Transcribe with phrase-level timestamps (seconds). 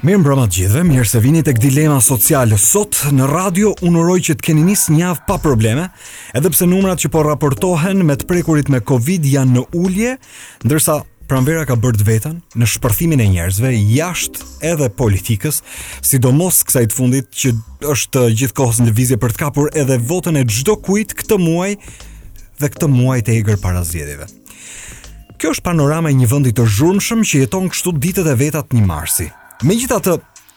[0.00, 2.56] Mirë mbrëma të gjithëve, mirë se vini tek dilema sociale.
[2.56, 5.90] Sot në radio unëroj që të keni nisë një javë pa probleme,
[6.38, 10.14] edhe pse numrat që po raportohen me të prekurit me Covid janë në ulje,
[10.64, 10.94] ndërsa
[11.28, 15.58] pranvera ka bërë vetën në shpërthimin e njerëzve jashtë edhe politikës,
[16.08, 17.52] sidomos kësaj të fundit që
[17.92, 21.74] është gjithkohës në vizje për të kapur edhe votën e çdo kujt këtë muaj
[22.62, 24.30] dhe këtë muaj të egër para zgjedhjeve.
[25.36, 28.84] Kjo është panorama e një vendi të zhurmshëm që jeton kështu ditët e vetat një
[28.84, 29.28] marsi,
[29.60, 30.14] Me gjitha të,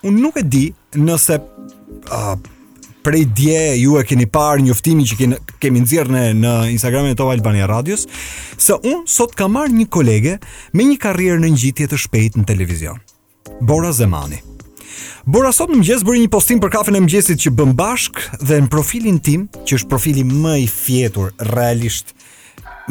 [0.08, 2.36] unë nuk e di nëse uh,
[3.04, 7.18] prej dje ju e keni parë njoftimi që keni, kemi nëzirë në, në Instagram e
[7.20, 8.06] Tova Albania Radius,
[8.56, 10.38] se unë sot ka marë një kolege
[10.78, 13.02] me një karrierë në njitje të shpejt në televizion.
[13.60, 14.40] Bora Zemani.
[15.28, 18.62] Bora sot në mëgjes bërë një postim për kafën e mëgjesit që bëm bashk dhe
[18.64, 22.23] në profilin tim, që është profili më i fjetur, realisht, uh,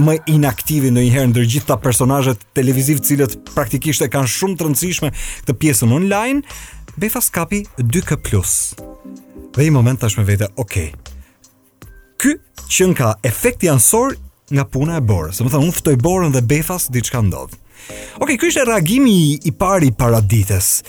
[0.00, 4.66] më inaktivi në njëherë në dërgjit të personajet televiziv cilët praktikisht e kanë shumë të
[4.68, 5.10] rëndësishme
[5.44, 6.40] këtë pjesën online,
[7.00, 9.52] Befa Skapi 2K+.
[9.52, 10.78] Dhe i moment të me vete, ok.
[12.20, 12.36] Ky
[12.72, 14.16] që nga efekti ansor
[14.52, 17.56] nga puna e borë, se më thonë, unë fëtoj borën dhe Befas, diçka ndodhë.
[18.22, 20.80] Ok, ky është e reagimi i pari paradites.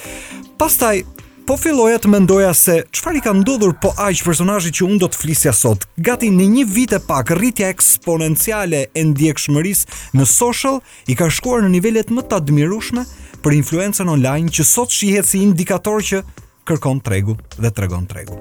[0.59, 1.01] Pastaj,
[1.43, 5.07] po filloja të mendoja se qëfar i ka ndodhur po aq personajë që unë do
[5.11, 5.83] të flisja sot.
[5.99, 10.79] Gati në një vit e pak, rritja eksponenciale e ndjekshmërisë në social
[11.11, 13.03] i ka shkuar në nivellet më të admirushme
[13.43, 16.21] për influencen online që sot shihet si indikator që
[16.69, 18.39] kërkon tregu dhe tregon tregu.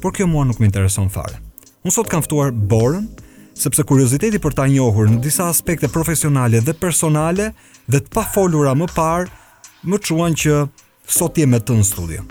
[0.00, 1.36] Por kjo mua nuk më intereson fare.
[1.84, 3.04] Unë sot kam ftuar Borën,
[3.56, 7.50] sepse kurioziteti për ta njohur në disa aspekte profesionale dhe personale
[7.88, 9.28] dhe të pa folura më parë,
[9.86, 10.64] më quan që
[11.06, 12.24] sot jemi me të në studio.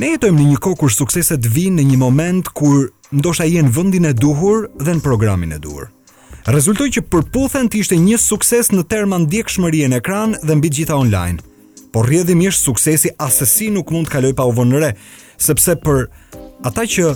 [0.00, 3.74] Ne jetojmë në një kohë kur sukseset vijnë në një moment kur ndoshta janë në
[3.76, 5.90] vendin e duhur dhe në programin e duhur.
[6.48, 10.96] Rezultoi që përputhen të ishte një sukses në terma ndjekshmëri në ekran dhe mbi gjitha
[10.96, 11.40] online.
[11.92, 14.92] Por rrjedhi mirë suksesi as se nuk mund të kaloj pa u vënë re,
[15.42, 16.06] sepse për
[16.64, 17.10] ata që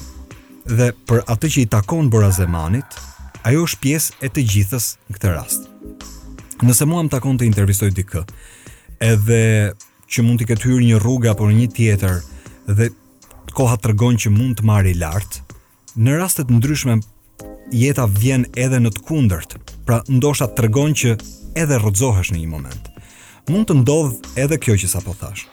[0.66, 2.98] dhe për atë që i takon Bora Zemanit,
[3.46, 5.70] ajo është pjesë e të gjithës në këtë rast.
[6.64, 8.24] Nëse mua më takon të intervistoj dikë,
[9.05, 9.40] edhe
[10.12, 12.20] që mund të këtë hyrë një rruga apo një tjetër
[12.78, 12.88] dhe
[13.54, 15.40] koha të rëgon që mund të marri lartë,
[15.96, 16.98] në rastet ndryshme
[17.72, 19.56] jeta vjen edhe në të kundërt,
[19.86, 21.14] pra ndosha të rëgon që
[21.60, 22.90] edhe rëdzohesh në një moment.
[23.48, 25.46] Mund të ndodhë edhe kjo që sa po thashë.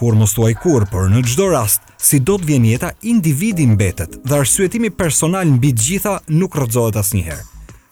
[0.00, 4.14] Kur mos tuaj kur, por në gjdo rast, si do të vjen jeta, individi mbetet
[4.24, 7.44] dhe arsyetimi personal në bitë gjitha nuk rëdzohet asë njëherë.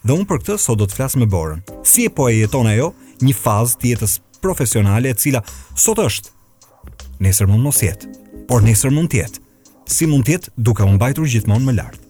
[0.07, 1.61] Dhe unë për këtë sot do të flasë me borën.
[1.85, 5.41] Si e po e jeton ajo, një fazë të jetës profesionale e cila
[5.79, 8.07] sot është nesër mund mos jetë,
[8.47, 9.41] por nesër mund tjetë,
[9.91, 12.05] si mund tjetë duke unë bajtur gjithmonë më lartë.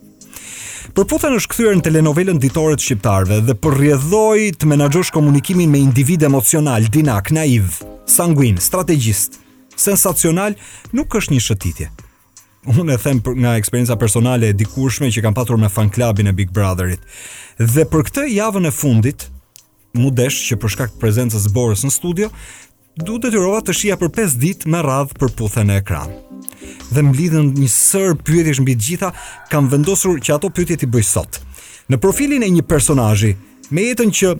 [0.95, 2.50] Për putën është kthyer në telenovelën të
[2.85, 9.40] shqiptarve dhe për rjedhoj të menagjosh komunikimin me individ emocional, dinak, naiv, sanguin, strategist,
[9.75, 10.53] sensacional,
[10.94, 11.88] nuk është një shëtitje.
[12.78, 16.29] Unë e them për nga eksperienca personale e dikurshme që kam patur me fan klabin
[16.29, 17.01] e Big Brotherit.
[17.57, 19.29] Dhe për këtë javën e fundit,
[19.97, 22.29] mudesh që për shkak të prezencës borës në studio,
[23.00, 26.11] du detyrova të shija për 5 ditë me radhë për puthe në ekran.
[26.91, 29.13] Dhe mblidhen një sër pyetje mbi gjitha,
[29.51, 31.39] kam vendosur që ato pyetje t'i bëj sot.
[31.89, 33.35] Në profilin e një personajji,
[33.73, 34.33] me jetën që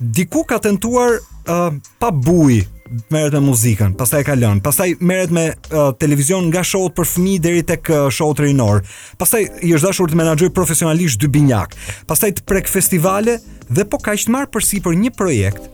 [0.00, 1.68] diku ka tentuar uh,
[2.00, 2.64] pa bujë
[3.10, 7.42] merret me muzikën, pastaj ka lënë, pastaj merret me uh, televizion nga show-t për fëmijë
[7.42, 8.84] deri tek uh, showt rinor.
[9.18, 11.74] Pastaj i është dashur të menaxhoj profesionalisht dy binjak.
[12.06, 15.64] Pastaj të prek festivale, Dhe po ka ishtë marë përsi për një projekt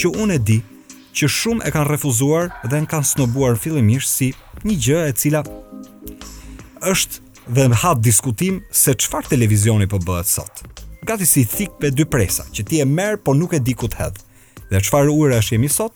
[0.00, 0.54] që unë e di
[1.12, 4.30] që shumë e kanë refuzuar dhe në kanë snobuar fillimisht si
[4.64, 5.40] një gjë e cila
[6.92, 7.20] është
[7.56, 10.62] dhe në hatë diskutim se qëfar televizioni po bëhet sot.
[11.04, 13.90] Gati si thik për dy presa që ti e merë po nuk e di ku
[13.92, 15.92] të hedhë dhe qëfar ujra është jemi sot,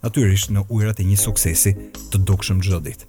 [0.00, 1.74] Natyrisht në ujrat e një suksesi
[2.08, 3.08] të dukshëm gjë ditë.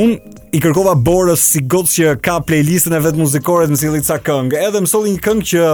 [0.00, 0.14] Un
[0.56, 4.56] i kërkova Borës si gocë që ka playlistën e vet muzikore të mësillit ca këngë.
[4.70, 5.66] Edhe më solli një këngë që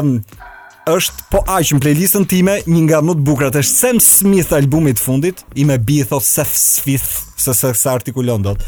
[0.91, 4.95] është po aq në playlistën time një nga më të bukurat është Sam Smith albumi
[4.95, 7.07] i fundit i me Beth of Seth Smith
[7.39, 8.65] se se sa artikulon dot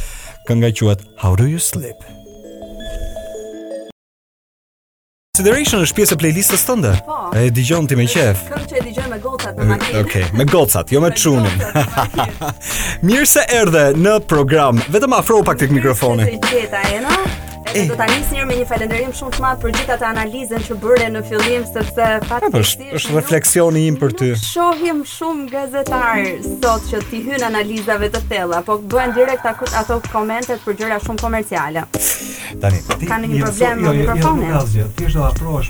[0.49, 1.99] kënga quhet How do you sleep
[5.35, 6.93] Consideration është pjesë e playlistës tënde.
[7.09, 7.17] Po.
[7.35, 8.45] E dëgjon ti me qejf.
[8.53, 10.05] Kënd që e dëgjoj me gocat në makinë.
[10.05, 11.61] Okej, okay, me gocat, jo me çunin.
[13.11, 14.79] Mirë se erdhe në program.
[14.95, 16.37] Vetëm afro pak tek mikrofoni.
[16.39, 17.25] Ti jeta ena
[17.73, 17.87] e.
[17.87, 20.77] do ta nis njëherë me një falënderim shumë të madh për gjithë atë analizën që
[20.83, 24.31] bëre në fillim sepse fatikisht po, është refleksioni im për ty.
[24.41, 30.63] Shohim shumë gazetar sot që ti hyn analizave të thella, po bëhen direkt ato komentet
[30.67, 31.87] për gjëra shumë komerciale.
[32.61, 34.51] Tani, ti ka një, problem me mikrofonin.
[34.51, 35.65] Jo, është jo, jo, jo, jo,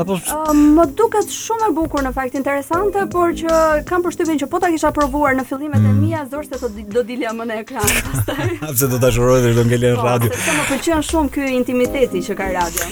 [0.00, 0.16] Apo...
[0.18, 3.58] Uh, më duket shumë e bukur në fakt interesante, por që
[3.88, 5.90] kam përshtypjen që po ta kisha provuar në fillimet mm.
[5.90, 8.54] e mia, dorëse të do dilja më në ekran pastaj.
[8.64, 10.32] Pse do dashuroj dhe do ngelen po, radio.
[10.38, 12.90] Po, më pëlqen shumë ky intimiteti që ka radio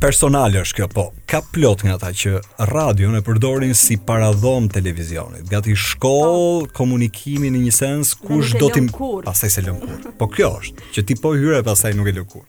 [0.00, 1.04] personale është kjo po.
[1.28, 2.34] Ka plot nga ata që
[2.70, 5.46] radion e përdorin si paradhom televizionit.
[5.50, 6.74] Gati shkoll po.
[6.78, 8.84] komunikimin në një sens kush do ti
[9.26, 10.00] pastaj se lëm kur.
[10.20, 12.44] Po kjo është që ti po hyre pastaj nuk e lë kur.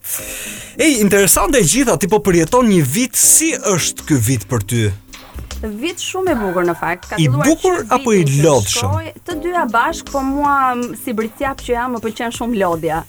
[0.77, 4.83] Ej, interesante e gjitha ti po përjeton një vit si është ky vit për ty?
[5.79, 7.09] Vit shumë e bukur në fakt.
[7.11, 9.17] Ka qenë bukur apo i lodhshëm?
[9.25, 13.01] Të dyja bashk, po mua si britjap që jam më pëlqen shumë lodhja.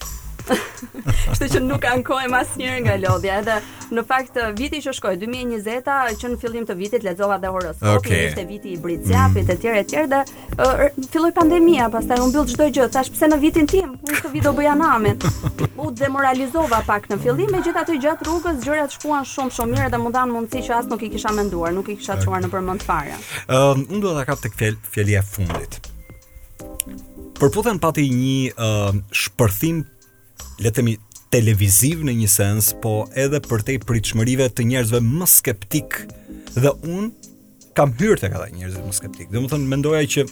[1.30, 3.56] Kështu që nuk ankohem asnjëherë nga lodhja, edhe
[3.96, 8.24] në fakt viti që shkoi 2020-a që në fillim të vitit lexova dhe horoskopin, okay.
[8.30, 9.52] ishte viti i britzjapit mm.
[9.54, 12.88] etj etj dhe uh, filloi pandemia, pastaj u mbyll çdo gjë.
[12.96, 14.76] Thash pse në vitin tim, në këtë vit do bëja
[15.80, 20.10] U demoralizova pak në fillim, megjithatë gjatë rrugës gjërat shkuan shumë shumë mirë dhe më
[20.14, 23.14] dhanë mundësi që as nuk i kisha menduar, nuk i kisha çuar në përmend fare.
[23.14, 25.80] Ëm, ehm, unë do ta kap tek fjalia e fundit.
[27.40, 29.82] Përputhen pati një uh, shpërthim
[30.62, 30.94] le të themi
[31.30, 36.00] televiziv në një sens, po edhe për te i të njerëzve më skeptik,
[36.56, 37.10] dhe unë
[37.78, 39.28] kam hyrë të këta njerëzve më skeptik.
[39.30, 40.24] Dhe më thënë, me që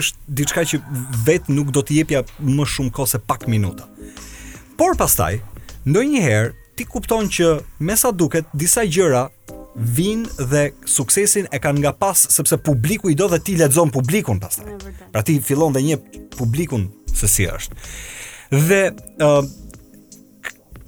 [0.00, 0.80] është diçka që
[1.24, 3.88] vetë nuk do t'jepja më shumë kose pak minuta.
[4.78, 5.40] Por pastaj,
[5.88, 9.26] ndoj njëherë, ti kupton që me sa duket, disa gjëra
[9.78, 14.40] vinë dhe suksesin e kanë nga pas, sepse publiku i do dhe ti ledzon publikun
[14.40, 14.68] pastaj.
[15.14, 16.00] Pra ti fillon dhe një
[16.36, 17.74] publikun se si është.
[18.52, 19.42] Dhe uh,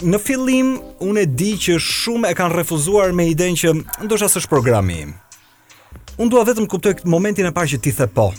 [0.01, 0.75] në fillim
[1.05, 3.73] unë e di që shumë e kanë refuzuar me idenë që
[4.07, 5.11] ndoshta s'është programi im.
[6.21, 8.31] Unë dua vetëm kuptoj këtë momentin e parë që ti the po.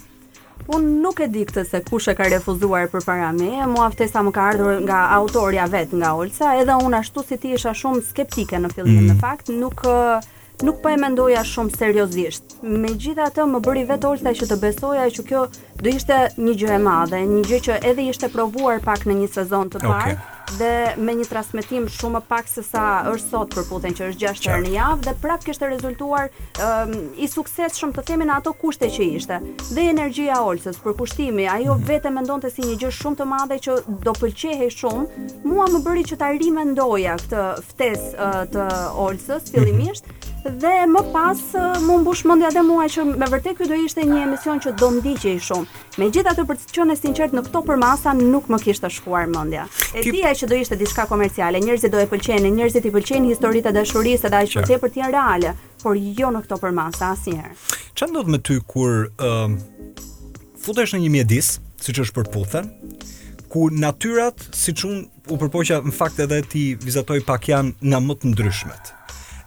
[0.71, 4.21] Unë nuk e di këtë se kush e ka refuzuar për para me, mua aftesa
[4.25, 8.03] më ka ardhur nga autorja vetë nga Olsa, edhe unë ashtu si ti isha shumë
[8.09, 9.09] skeptike në fillim, mm.
[9.13, 9.81] në fakt, nuk,
[10.63, 12.57] nuk po e mendoja shumë seriozisht.
[12.61, 15.45] Me gjitha të më bëri vetë olëta që të besoja që kjo
[15.81, 19.31] do ishte një gjë e madhe, një gjë që edhe ishte provuar pak në një
[19.33, 20.19] sezon të parë, okay.
[20.59, 20.71] dhe
[21.01, 24.65] me një transmitim shumë pak se sa është sot për putin që është 6 herë
[24.67, 26.93] në javë, dhe prap kështë rezultuar um,
[27.25, 29.41] i sukses shumë të themi në ato kushte që ishte.
[29.71, 31.89] Dhe energjia olësës, për kushtimi, ajo mhm.
[31.89, 35.81] vete me ndonë si një gjë shumë të madhe që do pëlqehe shumë, mua më
[35.89, 36.29] bëri që ta
[36.61, 38.69] mendoja këtë ftes uh, të
[39.07, 39.55] olësës, mhm.
[39.57, 41.39] fillimisht, mm -hmm dhe më pas
[41.85, 44.89] më mbush mendja dhe mua që me vërtet kjo do ishte një emision që do
[45.11, 45.67] i shumë.
[46.01, 49.67] Megjithatë për të qenë sinqert në këto përmasa nuk më kishte shkuar mendja.
[49.93, 50.13] E Kip...
[50.13, 53.75] dija që do ishte diçka komerciale, njerëzit do e pëlqejnë, njerëzit i pëlqejnë historitë e
[53.77, 55.53] dashurisë, edhe ajo tepër të janë reale,
[55.83, 57.57] por jo në këto përmasa asnjëherë.
[57.97, 59.45] Që ndodh me ty kur uh,
[60.63, 62.71] futesh në një mjedis, siç është përputhen,
[63.51, 64.95] ku natyrat, siç u
[65.37, 68.93] përpoqja në fakt edhe ti vizatoj pak janë nga më të ndryshmet.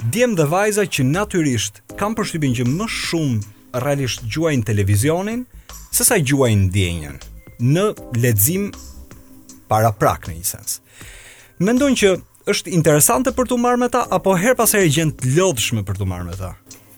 [0.05, 5.47] Djem dhe vajza që natyrisht kam përshtypin që më shumë realisht gjuajnë televizionin
[5.97, 7.17] se sa gjuajnë ndjenjën
[7.71, 7.85] në
[8.21, 8.67] lexim
[9.73, 10.77] para prak në një sens.
[11.65, 12.11] Mendojnë që
[12.53, 16.03] është interesante për të marrë me ta apo her pas herë gjën të lodhshme për
[16.03, 16.53] të marrë me ta.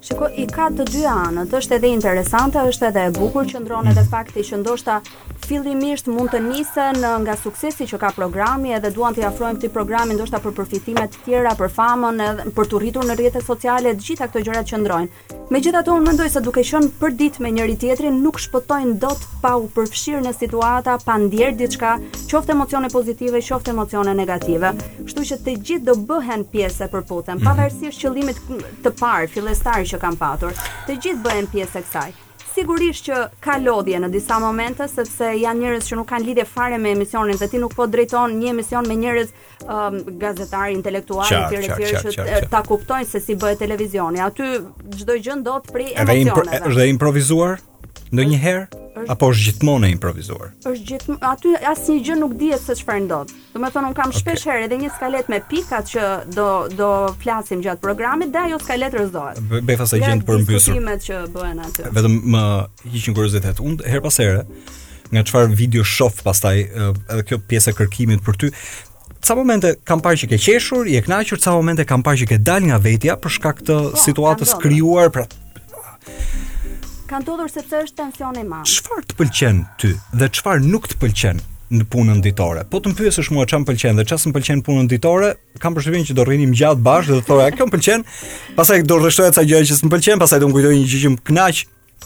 [0.07, 3.91] Shiko, i ka të dy anët, është edhe interesante, është edhe e bukur që ndronë
[3.91, 5.01] edhe fakti që ndoshta
[5.47, 9.71] fillimisht mund të nisen uh, nga suksesi që ka programi edhe duan të afrojmë ti
[9.75, 13.97] programin ndoshta për përfitime të tjera, për famën edhe për të rritur në rrjetet sociale,
[13.99, 15.25] të gjitha këto gjëra që ndrojnë.
[15.55, 19.53] Megjithatë unë mendoj se duke qenë për dit me njëri tjetrin nuk shpëtojnë dot pa
[19.63, 21.93] u përfshirë në situata, pa ndier diçka,
[22.27, 24.73] qoftë emocione pozitive, qoftë emocione negative.
[25.07, 27.47] Kështu që të gjithë do bëhen pjesë e përputhjes, mhm.
[27.47, 28.43] pavarësisht qëllimit
[28.83, 30.55] të parë, fillestar që kam patur.
[30.87, 32.15] Të gjithë bëhen pjesë e kësaj.
[32.57, 36.79] Sigurisht që ka lodhje në disa momente sepse janë njerëz që nuk kanë lidhje fare
[36.81, 39.29] me emisionin dhe ti nuk po drejton një emision me njerëz
[39.67, 44.25] um, gazetarë intelektualë të tjerë që ta kuptojnë se si bëhet televizioni.
[44.25, 44.49] Aty
[45.03, 46.63] çdo gjë ndodh për emocione.
[46.73, 47.61] Është improvisuar
[48.17, 48.86] ndonjëherë?
[48.97, 50.53] është apo është gjithmonë e improvisuar?
[50.65, 53.35] Është gjithmonë, aty asnjë gjë nuk dihet se çfarë ndodh.
[53.53, 54.55] Do të thonë un kam shpesh okay.
[54.55, 56.49] herë edhe një skalet me pikat që do
[56.79, 56.89] do
[57.23, 59.41] flasim gjatë programit dhe ajo skalet rrezohet.
[59.69, 60.73] Bëj fasa gjend për mbysur.
[60.73, 61.87] Vetëmimet që bëhen aty.
[61.99, 62.43] Vetëm më
[62.95, 63.61] hiqin kuriozitet.
[63.63, 64.43] Un her pas here
[65.13, 68.53] nga çfarë video shoh pastaj eh, edhe kjo pjesë e kërkimit për ty.
[69.27, 72.39] Sa momente kam parë që ke qeshur, je kënaqur, sa momente kam parë që ke
[72.47, 75.25] dal nga vetja për shkak të po, situatës krijuar pra
[77.07, 80.89] Kanë të se sepse është tension i ma Qëfar të pëlqen ty dhe qëfar nuk
[80.91, 81.39] të pëlqen
[81.79, 82.65] në punën ditore.
[82.71, 85.31] Po të më pyesësh mua më pëlqen dhe çfarë s'mëlqen punën ditore,
[85.63, 88.03] kam përshtypjen që do rrinim gjatë bash dhe do a "Kjo m'pëlqen."
[88.59, 91.23] Pastaj do rreshtoja ca gjëra që s'mëlqen, pastaj do më kujtoj një gjë që më
[91.31, 91.57] kënaq,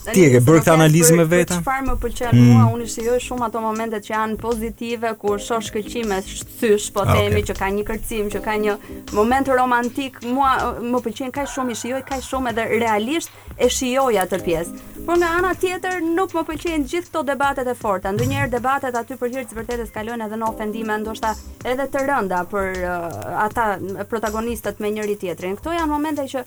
[0.09, 1.61] Ti e ke bërë këtë analizë me veten?
[1.61, 2.47] Çfarë më pëlqen mm.
[2.49, 7.11] mua, unë shijoj shumë ato momentet që janë pozitive kur shoh shkëlqime thysh, po okay.
[7.11, 8.79] Ah, themi që ka një kërcim, që ka një
[9.19, 10.17] moment romantik.
[10.25, 14.81] Mua më pëlqen kaq shumë, i shijoj kaq shumë edhe realisht e shijoj atë pjesë.
[15.05, 18.13] Por nga ana tjetër nuk më pëlqejnë gjithë këto debatet e forta.
[18.15, 21.35] Ndonjëherë debatet aty për hir të vërtetës kalojnë edhe në ofendime, ndoshta
[21.67, 23.69] edhe të rënda për uh, ata
[24.11, 25.59] protagonistët me njëri tjetrin.
[25.61, 26.45] Këto janë momente që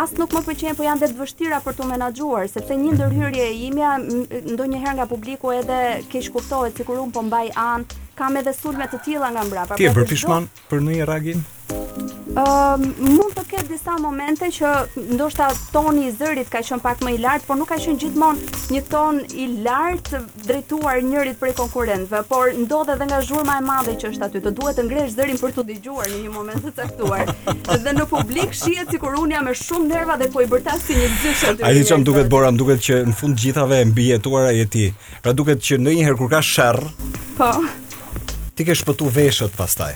[0.00, 3.56] as nuk më pëlqejnë, por janë vetë vështira për tu menaxhuar, sepse një ndërhyrje e
[3.68, 3.94] imja,
[4.54, 5.78] ndonjëherë nga publiku edhe
[6.12, 7.86] keq kuptohet sikur un po mbaj an,
[8.18, 9.78] kam edhe sulme të tilla nga mbrapa.
[9.80, 11.44] Ti e pra, pishman për një ragin?
[12.40, 14.68] Ëm, mund të disa momente që
[15.14, 18.64] ndoshta toni i zërit ka qenë pak më i lartë, por nuk ka qenë gjithmonë
[18.74, 23.94] një ton i lartë drejtuar njërit prej konkurrentëve, por ndodhe edhe nga zhurma e madhe
[24.00, 24.42] që është aty.
[24.48, 27.30] Të duhet të ngresh zërin për të dëgjuar në një moment të caktuar.
[27.86, 31.08] dhe në publik shihet sikur unë me shumë nerva dhe po i bërtas si një
[31.22, 31.66] dyshë aty.
[31.70, 34.86] Ai çam duket bora, më duket që në fund gjithave e mbijetuara je ti.
[35.22, 36.82] Pra duket që ndonjëherë kur ka sherr,
[37.38, 37.52] po.
[38.56, 39.94] Ti ke shpëtu veshët pastaj.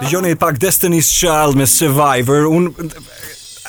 [0.00, 2.46] Dëgjoni pak Destiny's Child me Survivor.
[2.48, 2.70] Un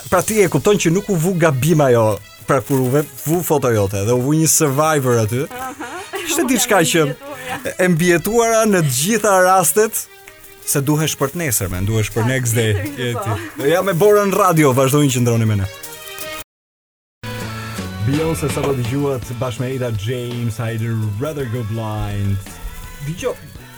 [0.10, 2.08] pra ti e kupton që nuk u vu gabim ajo
[2.48, 2.88] pra kur u
[3.26, 5.44] vu foto jote dhe u vu një survivor aty.
[6.24, 7.04] Ishte diçka që
[7.80, 10.04] e mbietuara në të gjitha rastet
[10.64, 13.16] se duhesh për të nesër, më duhesh për next day.
[13.68, 15.70] Ja me borën radio, vazhdojnë që ndroni me ne.
[18.40, 20.84] se sa do dëgjuat bashkë me Ida James, I'd
[21.20, 22.38] rather go blind.
[23.08, 23.36] Dëgjoj,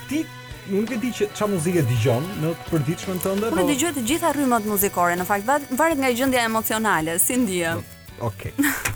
[0.10, 0.24] ti
[0.70, 3.60] nuk e di që çfarë muzikë dëgjon në të përditshmen tënde, po.
[3.62, 7.82] Po dëgjoj të gjitha rrymat muzikore, në fakt varet nga gjendja emocionale, si ndiej.
[8.24, 8.54] Okej.
[8.58, 8.94] Okay.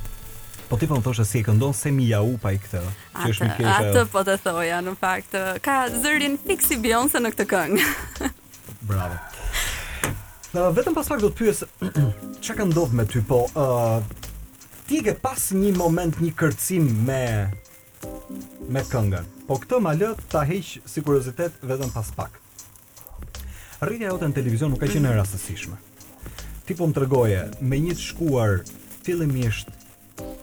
[0.70, 2.82] Po ti po më thoshe se si e këndon se mi jau pa i këtë.
[3.24, 5.34] Që është Atë po të thoja në fakt.
[5.66, 7.88] Ka zërin fiksi Beyoncé në këtë këngë.
[8.90, 9.18] Bravo.
[10.54, 11.64] Në vetëm pas pak do të pyes
[12.46, 14.14] çka ka ndodhur me ty, po ë uh,
[14.90, 17.24] ti ke pas një moment një kërcim me
[18.70, 19.28] me këngën.
[19.48, 22.38] Po këtë më lë ta heq si kuriozitet vetëm pas pak.
[23.82, 25.78] Rritja jote në televizion nuk ka qenë e rastësishme.
[26.68, 28.58] Ti po më tregoje me një të shkuar
[29.06, 29.72] fillimisht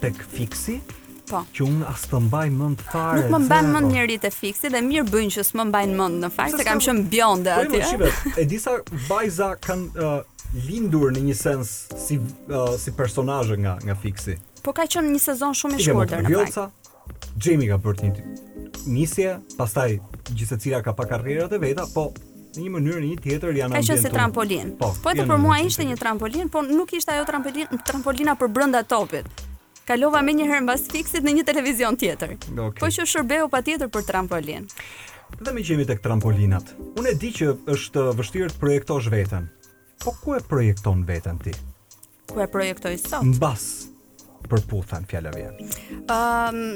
[0.02, 0.80] tek fiksi,
[1.26, 1.40] Po.
[1.56, 3.18] Që unë as të mbaj mend fare.
[3.24, 6.28] Nuk më mbaj mend rritë e fiksi dhe mirë bëjnë që s'më mbajnë mend në
[6.30, 7.80] fakt se, kam qenë bjonde atje.
[7.98, 8.76] Po, e disa
[9.08, 14.38] vajza kanë uh, lindur në një sens si uh, si personazhe nga nga fiksi.
[14.62, 16.85] Po ka qenë një sezon shumë i shkurtër në fakt.
[17.42, 18.12] Jamie ka bërë një
[18.86, 19.96] nisje, pastaj
[20.30, 22.08] gjithsecila cila ka pa karrierat e veta, po
[22.56, 23.86] në një mënyrë një tjetër janë ambientu.
[23.92, 24.70] Ka qenë si trampolin.
[24.80, 28.52] Po, po edhe për mua ishte një trampolin, por nuk ishte ajo trampolin, trampolina për
[28.56, 29.28] brenda topit.
[29.86, 32.32] Kalova më një herë mbas fiksit në një televizion tjetër.
[32.48, 32.80] Okay.
[32.80, 34.66] Po që shërbeu patjetër për trampolin.
[35.42, 36.72] Dhe me qemi tek trampolinat.
[36.98, 39.50] Unë e di që është vështirë të projektosh veten.
[40.02, 41.52] Po ku e projekton veten ti?
[42.30, 43.26] Ku e projektoj sot?
[43.34, 43.68] Mbas
[44.46, 46.70] për puthan Ëm um,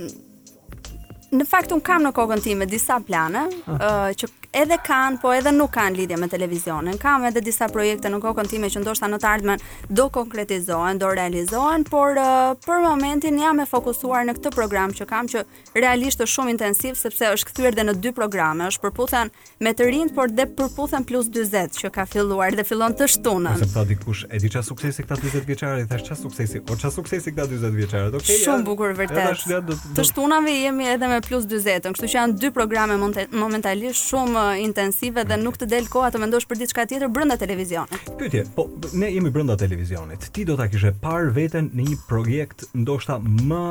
[1.38, 5.52] në fakt un kam në kokën time disa plane uh, që edhe kanë, po edhe
[5.54, 6.96] nuk kanë lidhje me televizionin.
[6.99, 11.06] Kam edhe disa projekte në kokën time që ndoshta në të ardhmen do konkretizohen, do
[11.14, 15.44] realizohen, por uh, për momentin jam e fokusuar në këtë program që kam që
[15.78, 19.30] realisht është shumë intensiv sepse është kthyer dhe në dy programe, është përputhen
[19.62, 23.54] me të rinjt, por dhe përputhen plus 40 që ka filluar dhe fillon të shtunën.
[23.62, 26.96] Sepse pa dikush, e di çfarë suksesi këta 40 vjeçarë, thash çfarë suksesi, o çfarë
[26.99, 28.10] suksesi këta 40 vjeçarë.
[28.10, 28.25] Okej.
[28.26, 29.94] Okay, shumë bukur vërtet.
[29.94, 31.94] Të shtunave jemi edhe me plus 40.
[31.96, 36.20] Kështu që janë dy programe momentalisht shumë uh, intensive dhe nuk të del kohë të
[36.24, 38.10] mendosh për diçka tjetër brenda televizionit.
[38.20, 38.68] Pyetje, po
[39.00, 40.28] ne jemi brenda televizionit.
[40.34, 43.64] Ti do ta kishe parë veten në një projekt ndoshta më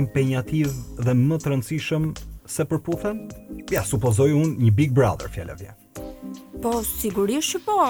[0.00, 0.70] impenjativ
[1.04, 2.08] dhe më të rëndësishëm
[2.50, 3.24] se përputhen?
[3.72, 5.80] Ja, supozoj un një Big Brother fjalë vjen.
[6.62, 7.80] Po sigurisht që po.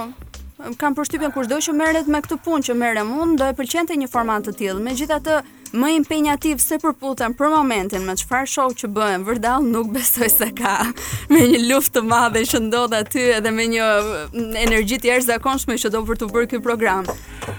[0.80, 4.08] Kam përshtypjen kushdo që merret me këtë punë që merrem unë, do e pëlqente një
[4.12, 4.82] format të tillë.
[4.86, 5.38] Megjithatë,
[5.74, 10.48] më impenjativ se përputen për momentin me çfarë shoh që bëhen, vërdall nuk besoj se
[10.56, 10.76] ka.
[11.32, 15.76] Me një luft të madhe që ndodh aty edhe me një mm, energji të jashtëzakonshme
[15.82, 17.08] që do për të bërë ky program.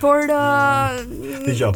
[0.01, 0.99] Por uh,
[1.45, 1.73] dëgjoj,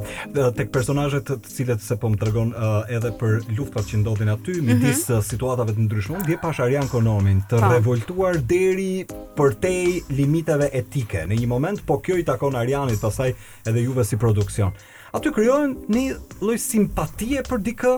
[0.58, 4.56] tek personazhet të cilët se po më tregon uh, edhe për luftat që ndodhin aty
[4.60, 4.70] mhm.
[4.70, 7.74] midis uh, situatave të ndryshme, dhe pash Arjan të pa.
[7.76, 8.94] revoltuar deri
[9.38, 11.26] përtej limiteve etike.
[11.30, 13.34] Në një moment po kjo i takon Arianit, pasaj
[13.68, 14.74] edhe juve si produksion
[15.16, 17.94] aty kryojnë një lloj simpatie për dikë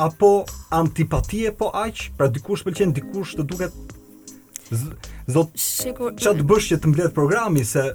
[0.00, 0.30] apo
[0.76, 3.96] antipatie po aq, pra dikush pëlqen dikush të duket
[4.70, 7.88] Zot, çfarë të bësh që të mbledh programi se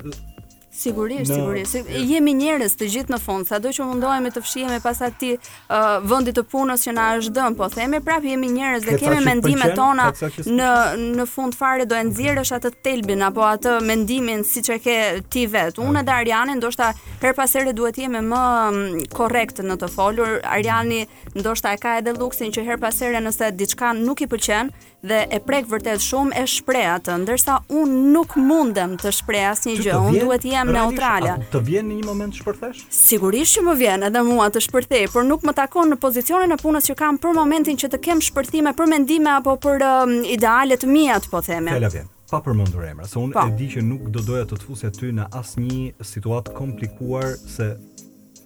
[0.77, 1.73] Sigurisht, sigurisht.
[1.87, 6.35] Jemi njerëz të gjithë në fund, sado që mundohemi të fshihemi pas atij uh, vendit
[6.35, 10.09] të punës që na është dhënë, po theme, prapë jemi njerëz dhe kemi mendimet tona
[10.43, 10.71] në
[11.15, 14.97] në fund fare do e nxjerrësh atë telbin apo atë mendimin siç e ke
[15.31, 15.79] ti vet.
[15.79, 16.91] Unë dhe Ariani ndoshta
[17.23, 20.35] her pas here duhet të jemi më korrekt në të folur.
[20.57, 21.05] Ariani
[21.39, 24.73] ndoshta e ka edhe luksin që her pas here nëse diçka nuk i pëlqen
[25.03, 29.75] dhe e prek vërtet shumë e shpreh atë, ndërsa un nuk mundem të shpreh asnjë
[29.85, 31.35] gjë, un duhet të jem neutrale.
[31.53, 32.85] Të vjen në një moment shpërthesh?
[32.95, 36.59] Sigurisht që më vjen edhe mua të shpërthej, por nuk më takon në pozicionin e
[36.61, 40.87] punës që kam për momentin që të kem shpërthime për mendime apo për um, idealet
[40.89, 41.71] mia, po themi.
[41.75, 43.43] Fjala vjen pa përmendur emra, se unë po.
[43.47, 47.67] e di që nuk do doja të të fusja ty në asnjë situatë komplikuar se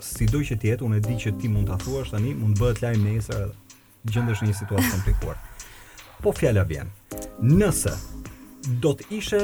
[0.04, 2.84] sidoj që të jetë, unë e di që ti mund ta thuash tani, mund bëhet
[2.84, 3.48] lajm nesër
[4.12, 5.40] gjendesh në një situatë komplikuar.
[6.24, 6.90] Po fjala vjen.
[7.42, 7.94] Nëse
[8.84, 9.40] do të ishe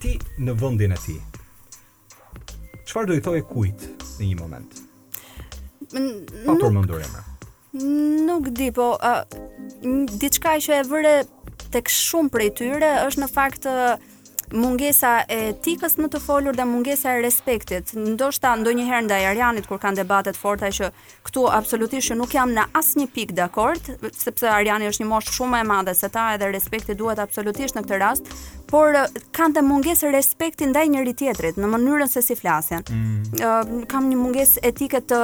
[0.00, 1.18] ti në vendin e tij.
[2.88, 3.84] Çfarë do i thojë kujt
[4.20, 4.80] në një moment?
[6.46, 7.22] Po për mendoj më.
[8.28, 8.92] Nuk di, po
[10.20, 11.14] diçka që e vëre
[11.74, 13.94] tek shumë prej tyre është në fakt uh,
[14.54, 17.92] mungesa e etikës në të folur dhe mungesa e respektit.
[17.98, 20.90] Ndoshta ndonjëherë ndaj Arianit kur kanë debatet forta që
[21.26, 25.62] këtu absolutisht nuk jam në asnjë pikë dakord, sepse Ariani është një moshë shumë më
[25.64, 28.30] e madhe se ta edhe respekti duhet absolutisht në këtë rast,
[28.70, 28.94] por
[29.36, 32.86] kanë të mungesë respekti ndaj njëri tjetrit në mënyrën se si flasin.
[32.88, 33.38] Mm.
[33.40, 35.22] Uh, kam një mungesë etike të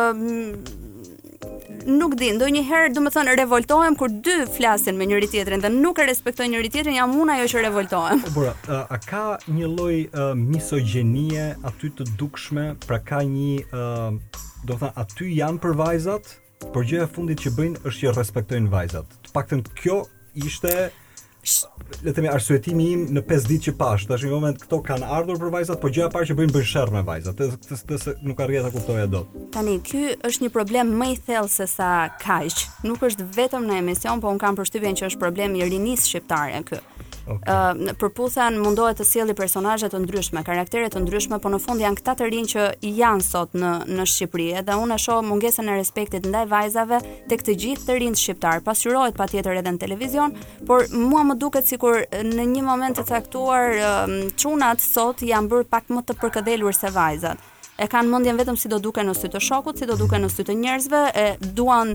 [1.86, 6.00] nuk di, ndonjëherë do të thonë revoltohem kur dy flasin me njëri tjetrin dhe nuk
[6.02, 8.22] e respektojnë njëri tjetrin, jam unë ajo që revoltohem.
[8.50, 9.96] a, a ka një lloj
[10.40, 14.12] misogjenie aty të dukshme, pra ka një a,
[14.66, 16.32] do të thonë aty janë për vajzat,
[16.74, 19.18] por gjëja e fundit që bëjnë është që respektojnë vajzat.
[19.26, 20.02] Të paktën kjo
[20.46, 20.90] ishte
[22.04, 25.08] le të themi arsyetimi im në 5 ditë që pash, tash në moment këto kanë
[25.16, 27.98] ardhur për vajzat, po gjëja parë që bëjnë bën sherr me vajzat, të, të, të,
[28.04, 29.34] të nuk arrija ta kuptoja dot.
[29.56, 31.90] Tani ky është një problem më i thellë se sa
[32.22, 32.64] kaq.
[32.86, 36.60] Nuk është vetëm në emision, po un kam përshtypjen që është problem i rinisë shqiptare
[36.70, 36.82] ky.
[37.30, 37.54] Okay.
[37.54, 42.00] Uh, përputhen mundohet të sjellë personazhe të ndryshme, karaktere të ndryshme, por në fund janë
[42.00, 42.64] këta të rinj që
[42.98, 43.70] janë sot në
[44.00, 46.98] në Shqipëri, edhe unë e shoh mungesën e respektit ndaj vajzave
[47.30, 48.64] tek të gjithë të shqiptarë, shqiptar.
[48.66, 50.34] pa patjetër edhe në televizion,
[50.66, 55.70] por mua më duket sikur në një moment të caktuar uh, çunat sot janë bërë
[55.70, 57.49] pak më të përkëdhelur se vajzat
[57.80, 60.30] e kanë mendjen vetëm si do duken në sy të shokut, si do duken në
[60.34, 61.24] sy të njerëzve, e
[61.56, 61.94] duan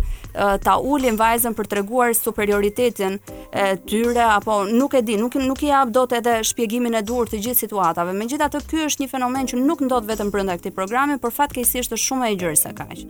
[0.65, 3.19] ta ulin vajzën për treguar superioritetin
[3.53, 7.29] e tyre apo nuk e di, nuk nuk i jap dot edhe shpjegimin e duhur
[7.29, 8.15] të gjithë situatave.
[8.17, 12.01] Megjithatë, ky është një fenomen që nuk ndodh vetëm brenda këtij programi, por fatkeqësisht është
[12.09, 13.05] shumë e gjerë sa kaq.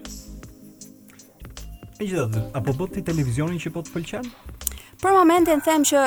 [2.01, 4.31] Megjithatë, apo bëti televizionin që po të pëlqen?
[5.05, 6.01] për momentin them që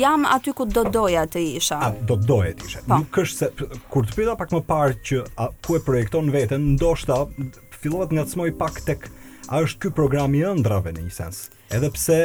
[0.00, 1.78] jam aty ku do doja të isha.
[1.84, 2.82] A, do doje të isha.
[2.86, 3.00] Po.
[3.02, 6.70] Nuk është se kur të pyeta pak më parë që a, ku e projekton veten,
[6.78, 7.18] ndoshta
[7.82, 9.08] fillohet ngacmoj pak tek
[9.52, 11.44] a është ky programi i ëndrave në një sens.
[11.74, 12.20] Edhe pse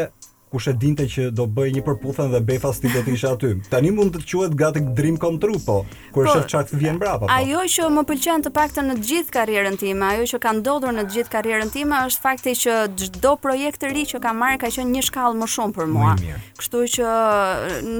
[0.53, 3.49] kush e dinte që do bëj një përputhje dhe Befas ti do të isha aty.
[3.71, 5.77] Tani mund të quhet gati dream come true po,
[6.13, 7.25] kur po, shef çfarë të vjen brapa.
[7.25, 7.31] Po.
[7.33, 10.93] Ajo që më pëlqen të paktën në të gjithë karrierën time, ajo që ka ndodhur
[10.97, 14.59] në të gjithë karrierën time është fakti që çdo projekt të ri që kam marrë
[14.65, 16.13] ka qenë një shkallë më shumë për mua.
[16.61, 17.15] Kështu që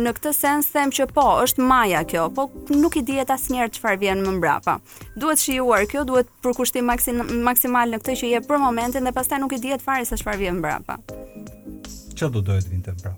[0.05, 2.45] në këtë sens them që po, është maja kjo, po
[2.77, 4.77] nuk i dihet asnjëherë çfarë vjen më brapa.
[5.17, 9.55] Duhet shijuar kjo, duhet përkushtim maksimal në këtë që jep për momentin dhe pastaj nuk
[9.57, 10.99] i dihet fare se çfarë vjen më brapa
[12.23, 13.13] që do dojtë vinte më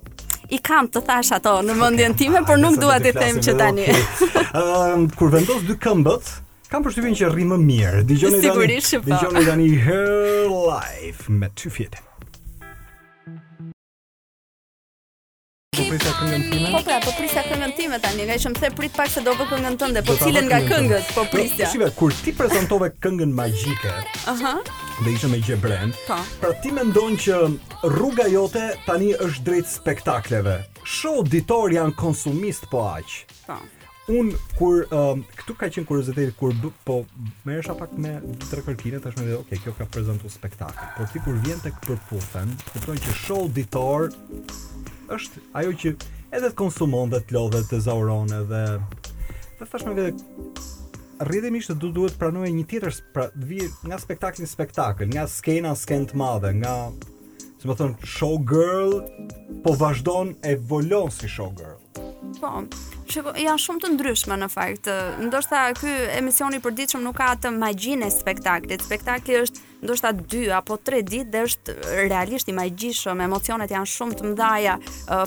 [0.55, 2.25] I kam të thash ato në mëndjen okay.
[2.25, 3.85] time, por nuk duha të them që tani.
[3.93, 4.49] Okay.
[4.53, 6.33] Uh, kur vendos dy këmbët,
[6.71, 8.03] kam përshtyvin që rrimë më mirë.
[8.11, 12.05] Dijon e dani, dijon her life me të fjetë.
[15.75, 16.67] Po prisa këngën time.
[16.71, 19.75] Po pra, po prisa këngën time tani, veç se prit pak se do vë këngën
[19.81, 21.67] tënde, po cilën nga këngët, po prisja.
[21.75, 23.91] Po kur ti prezantove këngën magjike.
[24.31, 24.53] Aha.
[25.03, 26.15] Dhe ishte me Gjebren po.
[26.39, 30.55] Pra ti me ndonë që rruga jote tani është drejt spektakleve
[30.87, 33.17] Show ditor janë konsumist po aq
[33.49, 33.59] Po.
[34.15, 37.01] Unë, kur, um, këtu ka qenë kuriozitet, kur bë, po
[37.49, 38.13] më pak me
[38.47, 40.87] tre kërkine, tash me dhe, okay, kjo ka prezentu spektakl.
[40.95, 44.13] Por ti kur vjen tek këpërpufen, kuptojnë që show ditor
[45.13, 45.91] është ajo që
[46.33, 48.61] edhe të konsumon dhe të lodhë të zauron edhe
[49.59, 50.65] dhe thashme vede
[51.29, 56.07] rridhemi ishte du duhet pranuje një tjetër pra, nga spektakl një spektakl nga skena sken
[56.09, 56.75] të madhe nga
[57.39, 58.97] se më thonë showgirl
[59.65, 61.79] po vazhdon e volon si showgirl
[62.41, 62.49] Po,
[63.07, 64.87] që janë shumë të ndryshme në fakt.
[65.23, 68.83] Ndoshta ky emision i përditshëm nuk ka atë magjinë e spektaklit.
[68.83, 71.75] Spektakli është ndoshta 2 apo 3 ditë dhe është
[72.07, 73.21] realisht i magjishëm.
[73.27, 74.77] Emocionet janë shumë të mdhaja,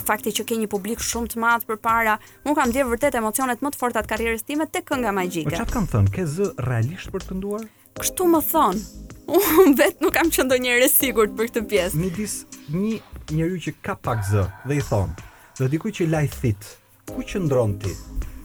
[0.09, 3.71] Fakti që ke një publik shumë të madh përpara, unë kam ndjer vërtet emocionet më
[3.73, 5.49] të forta të karrierës time tek kënga magjike.
[5.49, 6.13] Po çfarë kam thënë?
[6.17, 7.63] Ke zë realisht për të kënduar?
[7.99, 8.83] Kështu më thon.
[9.39, 11.99] Unë vet nuk kam qenë ndonjëherë sigurt për këtë pjesë.
[12.01, 12.35] Midis
[12.73, 12.99] një
[13.31, 15.11] njeriu që ka pak zë dhe i thon,
[15.59, 16.59] do dikujt që lajthit.
[16.69, 16.78] Like
[17.11, 17.89] ku qëndron ti?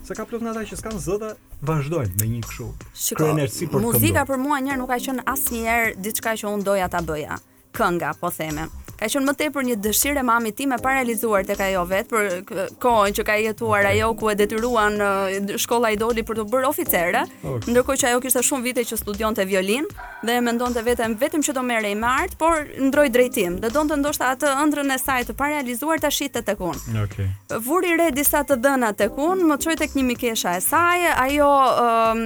[0.04, 1.30] Se ka plot nga ata që s'kan zëda
[1.64, 2.66] vazhdojnë me një këshu.
[3.06, 3.30] Shiko,
[3.72, 5.64] për muzika për mua njërë nuk ka qenë asë
[6.04, 7.40] diçka që unë doja ta bëja.
[7.74, 8.68] Kënga, po themem
[8.98, 12.08] ka qenë më tepër një dëshirë e mamit tim e pa realizuar tek ajo vet
[12.10, 14.96] për kohën që ka jetuar ajo ku e detyruan
[15.60, 17.24] shkolla i doli për të bërë oficere,
[17.66, 19.88] ndërkohë që ajo kishte shumë vite që studionte violin
[20.24, 23.96] dhe e mendonte vetëm vetëm që do merre i art, por ndroi drejtim dhe donte
[23.98, 26.96] ndoshta atë ëndrrën e saj të paralizuar realizuar ta shitte tek unë.
[27.04, 27.28] Okay.
[27.64, 31.50] Vuri re disa të dhëna tek unë, më çoi tek një mikesha e saj, ajo
[31.84, 32.22] um,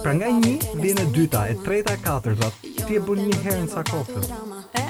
[0.00, 3.64] Pra nga një, vjen e dyta, e treta, e katërta, ti e bën një herë
[3.64, 4.22] në sa kohë.
[4.78, 4.84] E,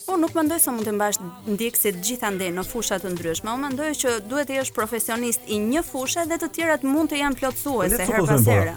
[0.08, 3.52] Po nuk mendoj se mund të mbash ndjekësit gjithandej në fusha të ndryshme.
[3.54, 7.22] Unë mendoj që duhet të jesh profesionist i një fushe dhe të tjerat mund të
[7.22, 8.74] janë plotësuese her po pas here.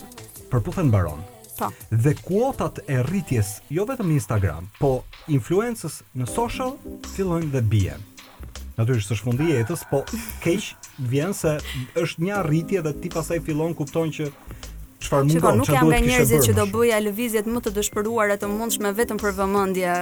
[0.53, 1.25] Për puthen mbaron.
[1.59, 1.71] Po.
[1.91, 4.93] Dhe kuotat e rritjes, jo vetëm në Instagram, po
[5.35, 6.77] influencës në social
[7.17, 8.07] fillojnë dhe bien.
[8.79, 10.05] Natyrisht është fundi i jetës, po
[10.45, 10.71] keq
[11.11, 11.57] vjen se
[12.05, 14.31] është një arritje dhe ti pasaj fillon kupton që
[15.03, 18.93] çfarë të Nuk janë nga njerëzit që do bëjë lëvizjet më të dëshpëruara të mundshme
[18.99, 19.97] vetëm për vëmendje.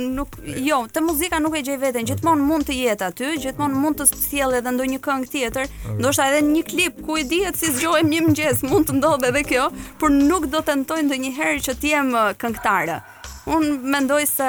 [0.00, 0.36] Nuk
[0.68, 4.08] jo, te muzika nuk e gjej veten, gjithmonë mund të jetë aty, gjithmonë mund të
[4.22, 8.24] sjell edhe ndonjë këngë tjetër, ndoshta edhe një klip, ku i dihet si zgjohem një
[8.28, 9.68] mëngjes, mund të ndodhe edhe kjo,
[10.02, 13.02] por nuk do tentoj ndonjëherë që të jem këngëtare.
[13.46, 14.48] Un mendoj se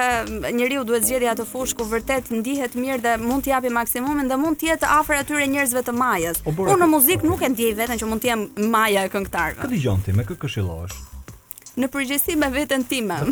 [0.54, 4.38] njeriu duhet zgjedhja atë fushë ku vërtet ndihet mirë dhe mund të japë maksimumin dhe
[4.38, 6.44] mund të jetë afër atyre njerëzve të majës.
[6.54, 9.64] Unë në muzik nuk e ndjej veten që mund të jem maja e këngëtarëve.
[9.66, 11.00] Po dëgjon ti me kë këshillohesh?
[11.82, 13.18] Në përgjithësi me veten time.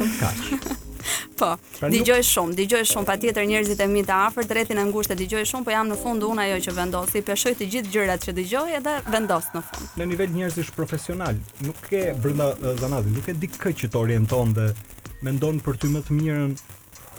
[1.37, 1.47] Po,
[1.79, 5.41] pra dëgjoj shumë, dëgjoj shumë patjetër njerëzit e mi të afërt, rrethin e ngushtë dëgjoj
[5.49, 8.35] shumë, po jam në fund unë ajo që vendos, i peshoj të gjithë gjërat që
[8.37, 9.95] dëgjoj edhe vendos në fund.
[9.97, 14.01] Në nivel njerëzish profesional, nuk ke brenda eh, zanazit, nuk e di kë që të
[14.03, 14.67] orienton dhe
[15.25, 16.55] mendon për ty më të mirën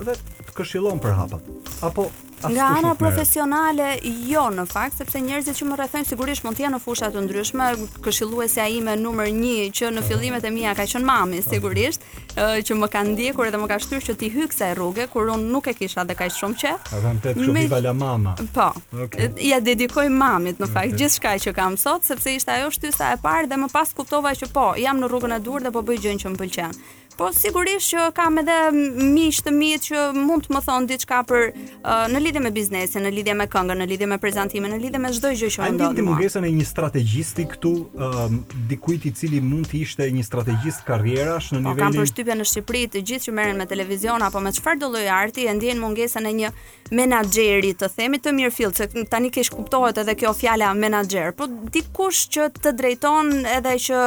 [0.03, 1.51] dhe të këshillon për hapat.
[1.89, 2.11] Apo
[2.43, 3.85] Nga ana profesionale
[4.27, 7.21] jo në fakt, sepse njerëzit që më rrethojnë sigurisht mund të janë në fusha të
[7.23, 7.67] ndryshme.
[8.03, 12.03] Këshilluesja ime numër 1 që në fillimet e mia ka qenë mami sigurisht,
[12.35, 15.53] që më ka ndjekur dhe më ka shtyrë që ti hyj kësaj rruge kur unë
[15.55, 16.83] nuk e kisha dhe kaq shumë qejf.
[16.91, 18.35] Ka vënë tet shumë vala mama.
[18.59, 18.73] Po.
[19.07, 19.31] Okay.
[19.53, 20.99] Ja dedikoj mamit në fakt okay.
[21.05, 24.51] gjithçka që kam sot, sepse ishte ajo shtysa e parë dhe më pas kuptova që
[24.51, 26.83] po, jam në rrugën e dur dhe po bëj gjën që më pëlqen.
[27.17, 31.43] Po sigurisht që kam edhe miq të mi që mund të më thonë diçka për
[31.53, 35.01] uh, në lidhje me biznesin, në lidhje me këngën, në lidhje me prezantimin, në lidhje
[35.03, 35.89] me çdo gjë që ndodh.
[35.91, 37.73] A ndjen mungesën e një strategjisti këtu,
[38.09, 38.39] um,
[38.71, 42.41] dikujt i cili mund të ishte një strategjist karrierash në po, nivelin Po kam përshtypjen
[42.43, 45.57] në Shqipëri të gjithë që merren me televizion apo me çfarë do lloj arti, e
[45.57, 46.53] ndjen mungesën e një
[46.93, 52.27] menaxheri, të themi të mirë se tani kish kuptohet edhe kjo fjala menaxher, po dikush
[52.37, 54.01] që të drejton edhe që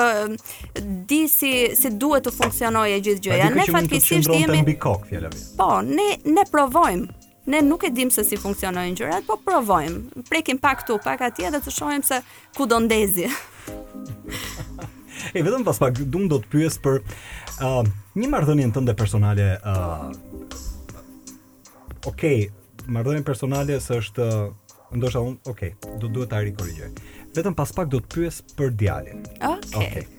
[1.10, 3.50] di si si duhet të funksionojë gjithë gjëja.
[3.52, 4.76] Pra, ne fatkeqësisht jemi mbi
[5.60, 7.22] Po, ne ne provojmë.
[7.54, 10.24] Ne nuk e dim se si funksionojnë gjërat, po provojmë.
[10.30, 12.22] Prekim pak këtu, pak atje dhe të shohim se
[12.58, 13.28] ku do ndezi.
[15.36, 17.84] e vetëm pas pak dum do të pyes për uh,
[18.18, 19.46] një marrëdhënie tënde personale.
[19.62, 20.10] Uh,
[22.08, 22.50] Okej, okay,
[22.90, 24.28] marrëdhënia personale së është
[24.96, 26.92] ndoshta un, okay, do duhet ta rikorrigjoj.
[27.38, 29.22] Vetëm pas pak do të pyes për djalin.
[29.38, 29.70] Okej.
[29.70, 29.96] Okay.
[30.00, 30.12] Okay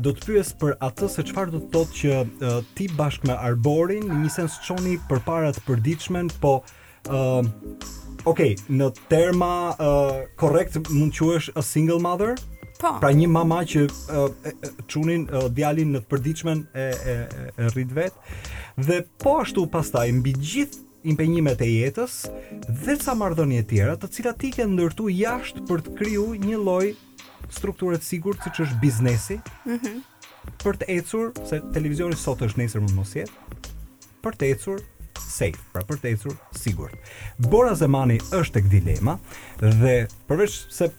[0.00, 3.36] do të pyes për atë se çfarë do të thotë që uh, ti bashkë me
[3.48, 6.60] Arborin në një sens çoni përpara të përditshmen, po
[7.08, 7.98] ë uh,
[8.30, 9.72] Okej, në terma
[10.38, 12.36] korrekt uh, mund të quhesh a single mother?
[12.78, 12.92] Po.
[13.02, 13.88] Pra një mama që
[14.90, 17.16] çunin uh, uh, djalin në të përditshmen e e,
[17.56, 18.20] e rrit vet.
[18.78, 22.14] Dhe po ashtu pastaj mbi gjithë impenjimet e jetës
[22.70, 23.16] dhe ca
[23.50, 26.92] e tjera, të cilat ti ke ndërtu jashtë për të kriju një lloj
[27.50, 29.38] strukturë të sigurt siç është biznesi.
[29.66, 30.00] Mhm.
[30.62, 33.58] Për të ecur se televizioni sot është nesër mund mos jetë.
[34.24, 34.82] Për të ecur
[35.22, 36.94] safe, pra për të ecur sigurt.
[37.38, 39.18] Bora Zemani është tek dilema
[39.62, 40.90] dhe përveç se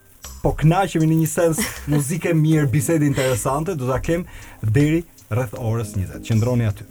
[0.44, 1.60] po kënaqemi në një sens
[1.92, 4.26] muzikë mirë, bisedë interesante, do ta kem
[4.62, 6.24] deri rreth orës 20.
[6.28, 6.90] Qëndroni aty.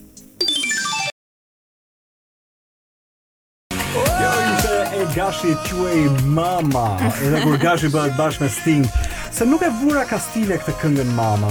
[5.12, 5.50] Gashi
[5.92, 6.86] e mama,
[7.20, 8.84] edhe kur Gashi bëhet bashkë me Sting
[9.32, 11.48] se nuk e vura Kastile këtë këngën mama.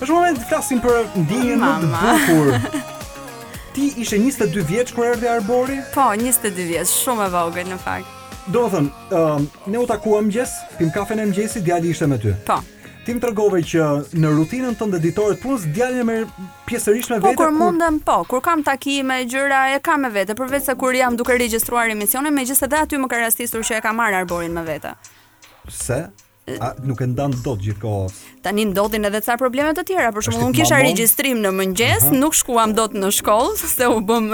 [0.00, 2.80] Në shumë moment flasim për ndinjën nuk të bukur.
[3.76, 5.78] Ti ishe 22 vjeç kur erdhi Arbori?
[5.94, 8.18] Po, 22 vjeç, shumë e vogël në fakt.
[8.52, 12.18] Do më them, uh, ne u takuam mëngjes, pim kafen e mëngjesit, djali ishte me
[12.22, 12.32] ty.
[12.48, 12.58] Po.
[13.04, 13.86] Ti më tregove që
[14.22, 16.26] në rutinën tënde ditore punës djalin e merr
[16.68, 17.38] pjesërisht me po, vete.
[17.38, 18.02] Po kur, kur...
[18.06, 21.90] po, kur kam takime, gjëra e kam me vete, përveç se kur jam duke regjistruar
[21.92, 24.94] emisione, megjithëse edhe aty më ka rastisur që e kam marr arborin me vete.
[25.70, 26.04] Se?
[26.60, 28.08] A, nuk e ndan dot gjithkohë.
[28.42, 32.10] Tani ndodhin edhe ca probleme të tjera, Por shumë, un kisha regjistrim në mëngjes, uh
[32.10, 32.18] -huh.
[32.18, 34.26] nuk shkuam dot në shkollë se u bëm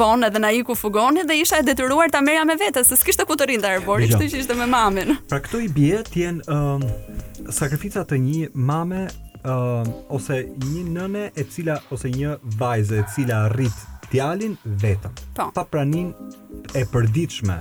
[0.00, 3.24] vonë edhe na iku fugoni dhe isha e detyruar ta merja me vete, se s'kishte
[3.24, 5.16] ku të rinte arbori, kështu që ishte me mamën.
[5.28, 6.82] Pra këto i bie ti janë um,
[7.50, 9.08] sakrifica të një mame
[9.44, 13.78] um, ose një nëne e cila ose një vajze e cila rrit
[14.12, 15.12] djalin vetëm.
[15.34, 15.50] Pa, po.
[15.54, 16.12] pa pranin
[16.74, 17.56] e përditshme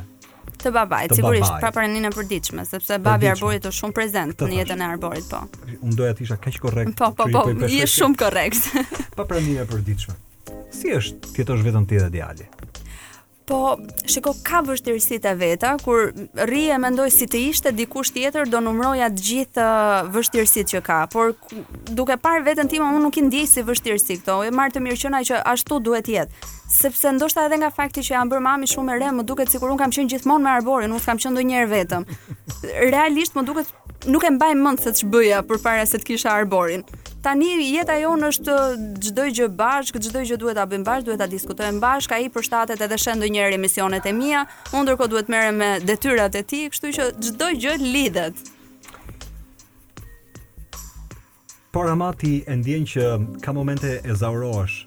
[0.63, 4.59] të babait, sigurisht, pra para nenën e përditshme, sepse babi Arborit është shumë prezent në
[4.61, 5.43] jetën e Arborit, po.
[5.79, 6.95] Unë doja të isha kaq korrekt.
[6.99, 8.71] Po, po, po, je shumë korrekt.
[9.17, 10.23] Pa pranimin e përditshëm.
[10.75, 12.49] Si është të jetosh vetëm ti dhe djali?
[13.47, 13.77] Po,
[14.11, 16.09] shiko ka vështirësi te veta kur
[16.49, 20.81] rri e mendoj si të ishte dikush tjetër do numroja të gjithë uh, vështirësitë që
[20.83, 21.31] ka, por
[21.95, 24.35] duke parë veten time unë nuk i ndjej si vështirësi këto.
[24.43, 26.53] E marr të mirë qënaj që ashtu duhet të jetë.
[26.75, 29.71] Sepse ndoshta edhe nga fakti që jam bërë mami shumë e re, më duket sikur
[29.71, 32.09] un kam qenë gjithmonë me arborin, un kam qenë ndonjëherë vetëm.
[32.91, 33.71] Realisht më duket
[34.11, 36.83] nuk e mbaj mend se ç'bëja përpara se të kisha arborin
[37.27, 38.53] tani jeta jon është
[39.03, 42.79] çdo gjë bashk, çdo gjë duhet ta bëjmë bashk, duhet ta diskutojmë bashk, ai përshtatet
[42.87, 46.93] edhe shën ndonjëherë emisionet e mia, unë ndërkohë duhet merrem me detyrat e tij, kështu
[46.99, 48.39] që çdo gjë lidhet.
[51.75, 53.03] Por ama ti e ndjen që
[53.43, 54.85] ka momente e zaurosh.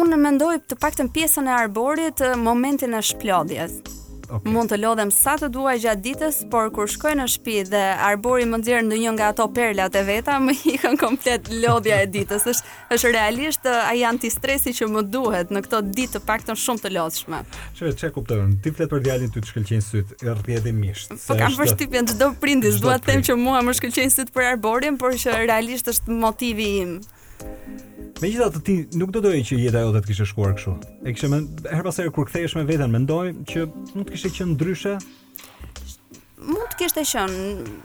[0.00, 3.82] Unë mendoj të paktën pjesën e arborit momentin e shplodhjes.
[4.28, 4.50] Okay.
[4.52, 8.44] Mund të lodhem sa të duaj gjatë ditës, por kur shkoj në shtëpi dhe arbori
[8.50, 12.44] më nxjerr ndonjë nga ato perlat e veta, më ikën komplet lodhja e ditës.
[12.52, 16.92] Është është realisht ai antistresi që më duhet në këtë ditë të paktën shumë të
[16.98, 17.40] lodhshme.
[17.78, 18.42] Çe çe kuptoj.
[18.62, 21.08] Ti flet për djalin ty të shkëlqejnë syt, rrjedh i mish.
[21.24, 25.00] Po kam vështirë çdo prindis, dua të them që mua më shkëlqejnë syt për arborin,
[25.00, 26.98] por që realisht është motivi im.
[28.20, 30.72] Me gjitha të ti, nuk do dojë që jetë ajo dhe të kishe shkuar këshu.
[31.06, 34.16] E kishe me, her pasere kur këthej është me vetën, me ndojë që nuk të
[34.16, 34.96] kishe qënë ndryshe?
[36.48, 37.76] Mund të kishte qënë,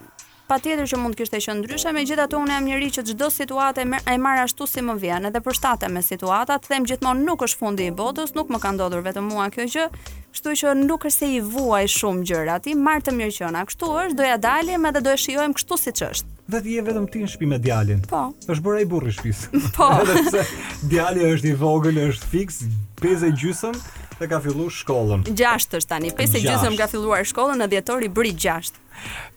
[0.50, 3.04] pa tjetër që mund të kishte qënë ndryshe, me gjitha të unë e mjëri që
[3.06, 6.74] të gjdo situatë e marrë ashtu si më vjenë, edhe për shtate me situata, të
[6.74, 9.88] themë gjithmonë nuk është fundi i botës, nuk më ka ndodhur vetëm mua kjo gjë,
[10.34, 13.60] Kështu që nuk është se i vuaj shumë gjëra, ti marr të mirë qenë.
[13.70, 16.33] Kështu është, do ja dalim edhe do e shijojmë kështu siç është.
[16.48, 18.02] Dhe ti je vetëm ti në shtëpi me djalin.
[18.10, 18.26] Po.
[18.52, 19.62] Është bëra i burri shtëpisë.
[19.78, 19.88] Po.
[20.04, 20.44] Edhe pse
[20.92, 22.58] djali është i vogël, është fiks,
[23.00, 23.72] pesë gjysmë
[24.20, 25.24] dhe ka filluar shkollën.
[25.30, 28.76] 6 është tani, pesë gjysmë ka filluar shkollën, në dhjetor i bëri 6.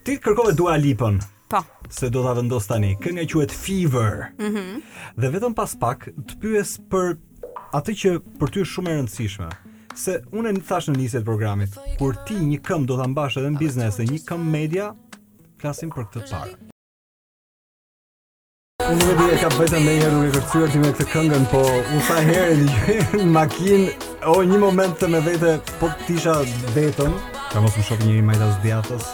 [0.03, 1.21] Ti kërkove Dua Lipën.
[1.47, 1.61] Po.
[1.87, 2.95] Se do ta vendos tani.
[2.99, 4.27] Kënga quhet Fever.
[4.35, 4.51] Mhm.
[4.51, 7.13] Mm dhe vetëm pas pak të pyes për
[7.79, 9.47] atë që për ty është shumë e rëndësishme.
[9.97, 13.55] Se unë e thash në nisjet programit, kur ti një këmbë do ta mbash edhe
[13.55, 14.91] në biznes, një këmbë media,
[15.57, 16.55] klasim për këtë parë.
[18.87, 21.59] Unë e di e ka vetëm në njëherë duke kërcyër ti me këtë këngën, po
[21.59, 22.53] u tha herë
[23.19, 23.87] në makinë,
[24.31, 25.49] o një moment të me vete,
[25.81, 26.35] po të tisha
[26.71, 27.17] vetëm.
[27.51, 29.09] Ka mos më shokë njëri majtas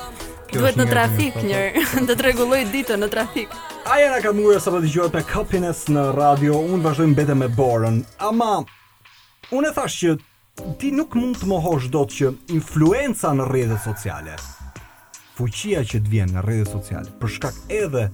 [0.52, 1.62] Kjo Duhet në trafik një,
[2.08, 3.56] të të regulloj ditën në trafik.
[3.96, 7.48] Aja në ka mërë sa të dëgjohet me Cupiness në radio, unë vazhdoj më me
[7.58, 7.98] borën.
[8.30, 8.52] Ama,
[9.58, 10.14] unë e thash që
[10.84, 14.38] ti nuk mund të mohosh do të që influenca në rrjetet sociale,
[15.34, 18.06] fuqia që të vjen nga rrjetet sociale, përshkak edhe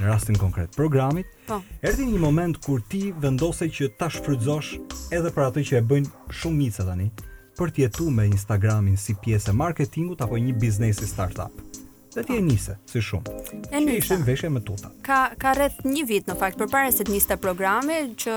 [0.00, 1.26] në rastin konkret programit.
[1.48, 1.60] Po.
[1.82, 4.78] një moment kur ti vendose që ta shfrytëzosh
[5.12, 7.10] edhe për atë që e bëjnë shumë mica tani,
[7.54, 11.52] për të jetuar me Instagramin si pjesë e marketingut apo një biznesi startup.
[12.14, 12.42] Dhe ti e po.
[12.46, 13.30] nisi si shumë.
[13.74, 13.98] E nisi.
[14.04, 14.90] Ishim veshje me tuta.
[15.06, 18.36] Ka ka rreth një vit në fakt përpara se të niste programi që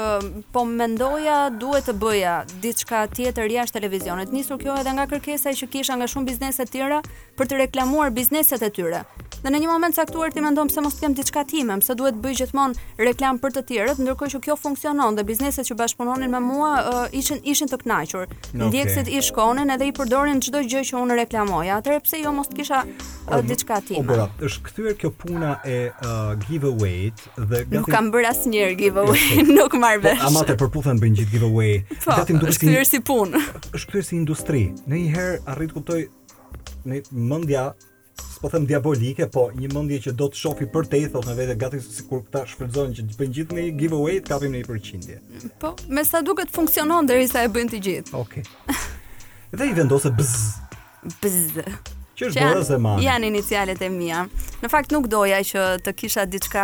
[0.53, 4.33] po mendoja duhet të bëja diçka tjetër jashtë televizionit.
[4.33, 7.01] Nisur kjo edhe nga kërkesa që kisha nga shumë biznese të tjera
[7.37, 9.03] për të reklamuar bizneset e tyre.
[9.45, 12.35] Dhe në një moment caktuar ti mendon se mos kem diçka time, pse duhet bëj
[12.39, 16.69] gjithmonë reklam për të tjerët, ndërkohë që kjo funksionon dhe bizneset që bashkëpunonin me mua
[16.73, 18.25] uh, ishin ishin të kënaqur.
[18.25, 18.61] Okay.
[18.63, 21.77] Ndjekësit i shkonin edhe i përdorin çdo gjë që unë reklamoja.
[21.83, 24.07] Atëherë pse jo mos kisha uh, diçka time?
[24.09, 27.77] Po, është kthyer kjo puna e uh, giveaway dhe gati...
[27.77, 30.17] Nuk kam bër asnjëherë giveaway, nuk marr vesh.
[30.25, 31.75] Po, Amate përputhen bën gjithë giveaway.
[31.93, 33.43] Po, gati më duket si punë.
[33.69, 34.63] Është kthyer si industri.
[34.89, 36.01] Në një herë arrit kuptoj
[36.89, 37.69] në mendja
[38.21, 41.57] s'po them diabolike, po një mendje që do të shofi për te, thot në vetë
[41.63, 45.19] gati sikur ta shfrytëzojnë që të bëjnë gjithë një giveaway, të kapim në një përqindje.
[45.63, 48.15] Po, me sa duket funksionon derisa e bëjnë të gjithë.
[48.23, 48.47] Okej.
[48.47, 48.87] Okay.
[49.57, 50.65] Dhe i vendose bzz.
[51.21, 51.95] Bzz.
[52.17, 52.91] Që është bërë se ma.
[52.97, 54.23] Janë inicialet e mia.
[54.63, 56.63] Në fakt nuk doja që të kisha diçka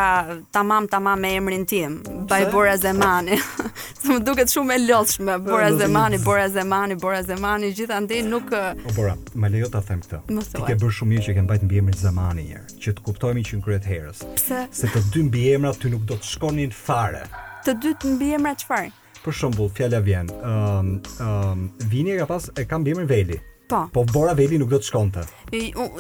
[0.55, 1.99] tamam tamam me emrin tim,
[2.31, 3.37] Baj Bora Zemani.
[4.01, 8.49] Se më duket shumë e lodhshme, Bora Zemani, Bora Zemani, Bora Zemani, gjithandej nuk
[8.89, 9.13] O Bora,
[9.43, 10.23] me lejo ta them këtë.
[10.57, 13.05] Ti ke bërë shumë mirë që ke në mbi emrin Zemani një herë, që të
[13.11, 14.23] kuptojmë që në ngrihet herës.
[14.41, 14.63] Pse?
[14.79, 17.27] Se të dy në emrat ty nuk do të shkonin fare.
[17.67, 18.89] Të dy të mbi emrat çfarë?
[19.23, 23.39] Për shembull, fjala vjen, um, um, vini ka pas e ka mbi Veli.
[23.67, 23.89] Po.
[23.93, 25.23] Po Bora Veli nuk do të shkonte.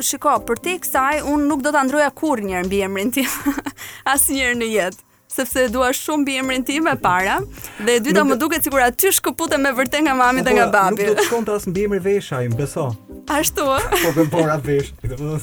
[0.07, 3.29] Shiko, për te kësaj un nuk do ta ndroja kurrë mbi emrin tim.
[4.15, 7.39] Asnjëherë në jetë sepse dua shumë biemrin tim e para
[7.85, 10.67] dhe e dyta më duket sikur aty shkëputem me vërtet nga mami po, dhe nga
[10.75, 11.07] babi.
[11.07, 12.89] Nuk do të shkon tas mbi emrin vesha, i mbeso.
[13.39, 13.83] Ashtu ë.
[14.03, 14.93] Po vem por atë vesh.
[15.13, 15.35] Do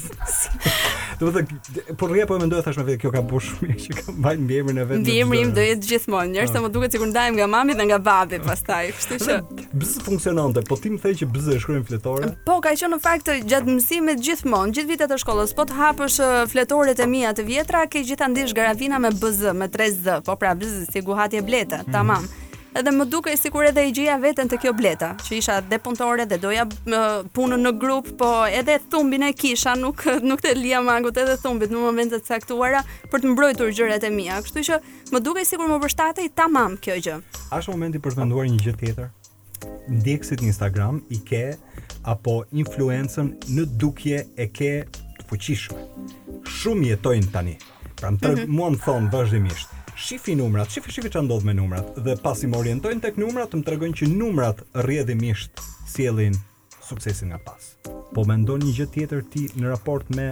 [1.35, 4.39] të thotë po rria po mendoj thashë vetë kjo ka bush shumë që kam mbajë
[4.45, 5.01] mbiemrin e vetë.
[5.03, 6.31] Mbiemri im do jetë gjithmonë.
[6.35, 6.53] Njëherë ah.
[6.55, 8.45] sa më duket sikur ndajm nga mami dhe nga babi ah.
[8.47, 9.37] pastaj, kështu që
[9.81, 12.31] bz funksiononte, po ti më the që bz e shkruajmë fletore.
[12.49, 16.19] Po ka qenë në fakt gjatë mësimit gjithmonë, gjithë vitet e shkollës, po të hapësh
[16.25, 20.55] eh, fletoret e mia të vjetra, ke gjithandish garavina me bz me pres po pra
[20.55, 21.93] bz, si guhatje bleta, mm.
[21.93, 22.25] tamam.
[22.79, 26.23] Edhe më duke sikur edhe i gjeja veten të kjo bleta, që isha dhe punëtore
[26.31, 26.67] dhe doja
[27.35, 31.73] punën në grup, po edhe thumbin e kisha, nuk nuk te lia mangut edhe thumbit
[31.75, 34.39] në momente të caktuara për të mbrojtur gjërat e mia.
[34.45, 34.79] Kështu që
[35.17, 37.17] më duke sikur më përshtatej tamam kjo gjë.
[37.51, 39.11] A është momenti për të vendosur një gjë tjetër?
[39.97, 41.43] Ndjekësit në Instagram i ke
[42.15, 44.73] apo influencën në dukje e ke
[45.19, 45.83] të fuqishme.
[46.61, 47.59] Shumë jetojnë tani,
[48.01, 48.55] Pra më tërgë, mhm.
[48.57, 52.57] mua më thonë vazhdimisht, shifi numrat, shifi shifi që ndodhë me numrat, dhe pasi më
[52.63, 55.61] orientojnë tek numrat, më tërgën që numrat rjedhimisht
[55.93, 56.39] sielin
[56.89, 57.75] suksesin nga pas.
[58.15, 60.31] Po me ndonë një gjë tjetër ti në raport me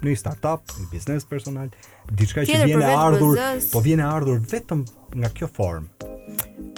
[0.00, 1.68] në një startup, një biznes personal,
[2.10, 3.36] diçka që vjen e ardhur,
[3.72, 4.86] po vjen e ardhur vetëm
[5.20, 6.13] nga kjo formë,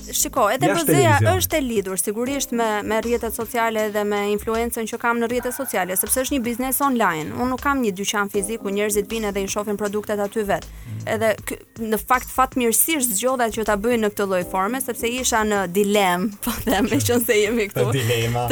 [0.06, 1.00] Shiko, edhe bz
[1.32, 5.54] është e lidhur sigurisht me me rrjetet sociale dhe me influencën që kam në rrjetet
[5.56, 7.34] sociale, sepse është një biznes online.
[7.34, 10.66] Unë nuk kam një dyqan fizik ku njerëzit vinë dhe i shohin produktet aty vet.
[10.84, 11.02] Mm.
[11.16, 11.58] Edhe kë,
[11.90, 16.28] në fakt fatmirësisht zgjodha që ta bëjnë në këtë lloj forme sepse isha në dilem,
[16.46, 17.90] po them me qenë se jemi këtu.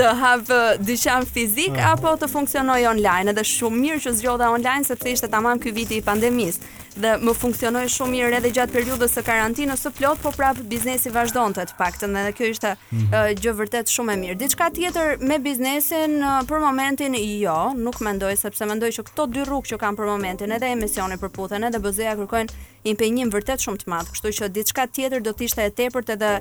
[0.02, 0.50] të hap
[0.90, 1.94] dyqan fizik ah.
[1.94, 6.02] apo të funksionoj online, edhe shumë mirë që zgjodha online sepse ishte tamam ky viti
[6.02, 10.36] i pandemisë dhe më funksionoi shumë mirë edhe gjatë periudhës së karantinës së plot, por
[10.38, 13.40] prapë biznesi vazhdonte të paktën dhe kjo ishte mm -hmm.
[13.42, 14.38] gjë vërtet shumë e mirë.
[14.44, 19.68] Diçka tjetër me biznesin për momentin jo, nuk mendoj sepse mendoj që këto dy rrugë
[19.70, 22.52] që kanë për momentin edhe emisioni puthen edhe BZ-ja kërkojnë
[22.84, 26.10] një impenjim vërtet shumë të madh, kështu që diçka tjetër do të ishte e tepërt
[26.12, 26.32] edhe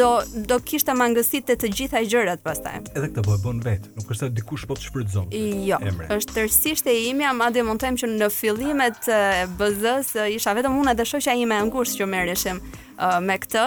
[0.00, 0.08] do
[0.50, 2.80] do kishte mangësitë të, të gjitha gjërat pastaj.
[2.96, 5.30] Edhe këtë po e bën vetë, nuk është se dikush po të shfrytëzon.
[5.68, 6.08] Jo, emre.
[6.16, 9.20] është tërësisht e imja, madje mund të them që në fillimet e
[9.60, 12.62] bz s isha vetëm unë dhe shoqja ime e ngushtë që merreshim
[13.26, 13.66] me këtë,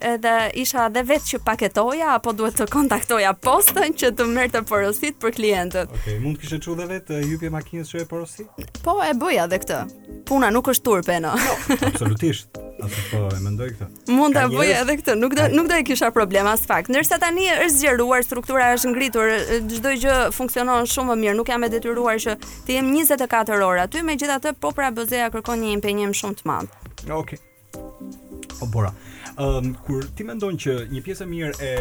[0.00, 4.62] edhe isha edhe vetë që paketoja apo duhet të kontaktoja postën që të merr të
[4.68, 5.88] porosit për klientët.
[5.90, 8.46] Okej, okay, mund të kishe çu edhe vetë jupje makinës që e porosi?
[8.84, 9.80] Po, e bëja edhe këtë.
[10.28, 11.32] Puna nuk është turpe, no.
[11.40, 11.56] Jo,
[11.92, 12.50] absolutisht.
[12.76, 13.86] Atë po e mendoj këtë.
[14.12, 16.90] Mund ta bëj edhe këtë, nuk do nuk do e kisha problem as fakt.
[16.92, 19.32] Ndërsa tani është zgjeruar, struktura është ngritur,
[19.70, 21.36] çdo gjë funksionon shumë më mirë.
[21.40, 25.64] Nuk jam e detyruar që të jem 24 orë aty, megjithatë po pra bëzeja kërkon
[25.64, 26.76] një impenjim shumë të madh.
[27.06, 27.40] Okej.
[27.40, 28.56] Okay.
[28.58, 28.92] Po bora
[29.38, 31.72] um, kur ti mendon që një pjesë e mirë e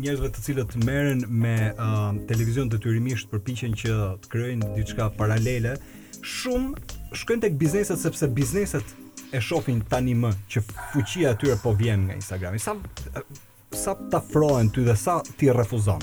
[0.00, 5.76] njerëzve të cilët merren me um, televizion detyrimisht përpiqen që të krijojnë diçka paralele,
[6.22, 8.94] shumë shkojnë tek bizneset sepse bizneset
[9.32, 12.60] e shohin tani më që fuqia e tyre po vjen nga Instagrami.
[12.60, 12.76] Sa
[13.72, 16.02] sa të afrohen ty dhe sa ti refuzon.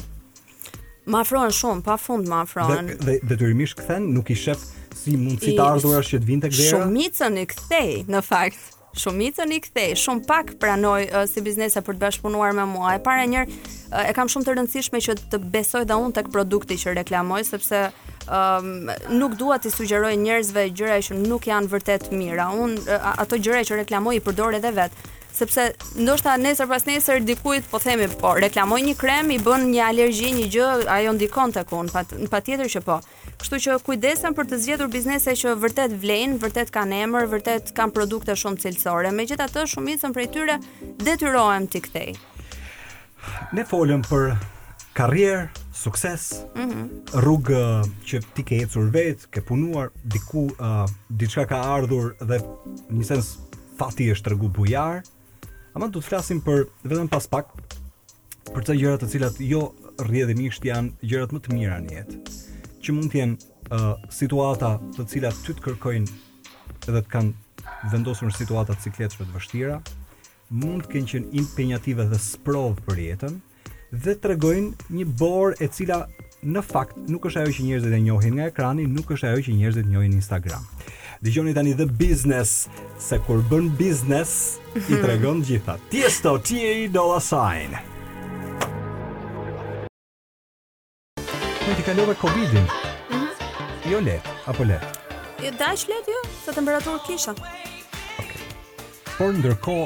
[1.10, 2.90] Ma afrohen shumë, pa fund ma afrohen.
[2.96, 4.62] Dhe, dhe detyrimisht kthen, nuk i shef
[4.98, 6.66] si mund të ardhurash që të vinte këthe.
[6.74, 8.78] Shumica ne kthej në fakt.
[8.98, 12.96] Shumicën i kthej, shumë pak pranoj uh, si biznesa për të bashkëpunuar me mua.
[12.98, 13.54] E para njërë,
[13.92, 17.44] uh, e kam shumë të rëndësishme që të besoj dhe unë tek produkti që reklamoj,
[17.52, 17.84] sepse
[18.26, 18.90] um,
[19.22, 22.50] nuk dua të sugjeroj njerëzve gjëra që nuk janë vërtet mira.
[22.50, 25.00] Unë uh, ato gjëra që reklamoj i përdor edhe vet
[25.40, 25.62] sepse
[25.96, 30.32] ndoshta nesër pas nesër dikujt po themi po reklamoj një krem i bën një alergji
[30.36, 32.98] një gjë ajo ndikon tek un patjetër që po
[33.40, 37.94] Kështu që kujdesen për të zgjedhur biznese që vërtet vlen, vërtet kanë emër, vërtet kanë
[37.96, 39.14] produkte shumë cilësore.
[39.16, 40.58] Megjithatë, shumicën prej tyre
[41.08, 42.18] detyrohem ti kthej.
[43.56, 44.34] Ne folëm për
[45.00, 45.46] karrierë,
[45.80, 47.14] sukses, mm -hmm.
[47.22, 52.42] rrugë uh, që ti ke ecur vetë, ke punuar diku, uh, diçka ka ardhur dhe
[52.92, 53.32] në sens
[53.80, 55.00] fati është tregu bujar.
[55.76, 57.48] Ama do të flasim për vetëm pas pak
[58.52, 62.38] për këto gjëra të cilat jo rrjedhimisht janë gjërat më të mira në jetë
[62.86, 66.20] që mund të jenë uh, situata të cilat ty të kërkojnë
[66.88, 69.80] edhe të kanë vendosur situata të cikletshme të vështira,
[70.64, 73.38] mund të kenë qenë impenjative dhe sprov për jetën
[74.06, 76.04] dhe të regojnë një borë e cila
[76.46, 79.56] në fakt nuk është ajo që njerëzit e njohin nga ekrani, nuk është ajo që
[79.60, 80.70] njerëzit e njohin në Instagram.
[81.20, 84.32] Dhe tani dhe biznes, se kur bën biznes,
[84.88, 85.76] i të regon gjitha.
[85.92, 87.89] Tiesto, tje i dola sajnë.
[91.70, 92.66] Po ti kalove Covidin.
[93.14, 93.32] Mhm.
[93.92, 94.78] Jo le, apo le.
[95.44, 97.34] Jo dash le ti, jo, sa temperaturë kisha.
[97.34, 98.42] Okej.
[99.18, 99.86] Por ndërkohë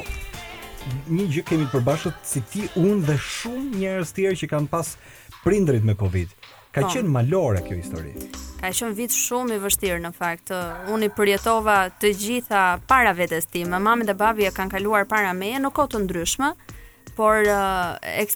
[1.17, 4.93] një gjë kemi të përbashkët si ti unë dhe shumë njerëz tjerë që kanë pas
[5.43, 6.31] prindrit me Covid.
[6.71, 6.93] Ka oh.
[6.93, 8.15] qenë malore kjo histori.
[8.63, 10.55] Ka qenë vit shumë i vështirë në fakt.
[10.88, 13.75] Unë i përjetova të gjitha para vetes time.
[13.84, 16.53] Mami dhe babi e kanë kaluar para meje në kohë të ndryshme
[17.16, 17.36] por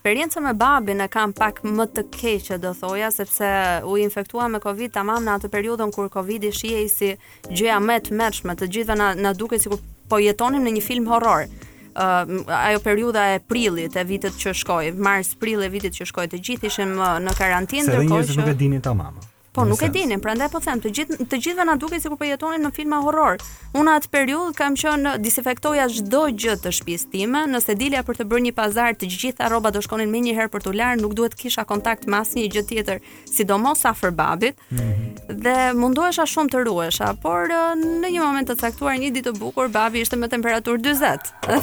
[0.01, 3.47] uh, me babin e kam pak më të keqe do thoja sepse
[3.89, 7.13] u infektua me covid tamam në atë periudhën kur covidi i si
[7.49, 11.07] gjëja më të mërshme të gjithëve na, duke duket sikur po jetonim në një film
[11.11, 12.23] horror uh,
[12.57, 16.41] ajo periudha e prillit e vitit që shkoi mars prill e vitit që shkoi të
[16.47, 19.17] gjithë ishim uh, në karantinë ndërkohë që nuk e dinin tamam
[19.57, 19.89] Po nuk sens.
[19.89, 22.69] e dinim, prandaj po them, të gjithë të gjithëve na duket sikur po jetonin në
[22.77, 23.39] filma horror.
[23.77, 28.27] Unë atë periudhë kam qenë disinfektoja çdo gjë të shtëpisë time, nëse dilja për të
[28.33, 31.17] bërë një pazar, të gjitha rrobat do shkonin më një herë për t'u larë, nuk
[31.17, 33.01] duhet kisha kontakt me asnjë gjë tjetër,
[33.33, 34.61] sidomos afër babit.
[34.69, 35.41] Mm -hmm.
[35.45, 37.49] Dhe mundohesha shumë të ruhesha, por
[37.81, 41.17] në një moment të caktuar një ditë të bukur, babi ishte me temperaturë 40.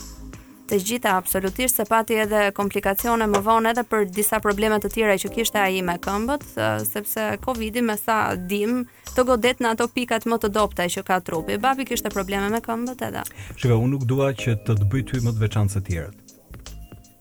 [0.68, 5.16] të gjitha absolutisht se pati edhe komplikacione më vonë edhe për disa probleme të tjera
[5.22, 6.46] që kishte ai me këmbët,
[6.90, 8.82] sepse Covidi me sa dim
[9.14, 11.58] të godet në ato pikat më të dobta që ka trupi.
[11.62, 13.22] Babi kishte probleme me këmbët edhe.
[13.54, 16.34] Shikoj, unë nuk dua që të të bëj ty më të veçantë se tjerët.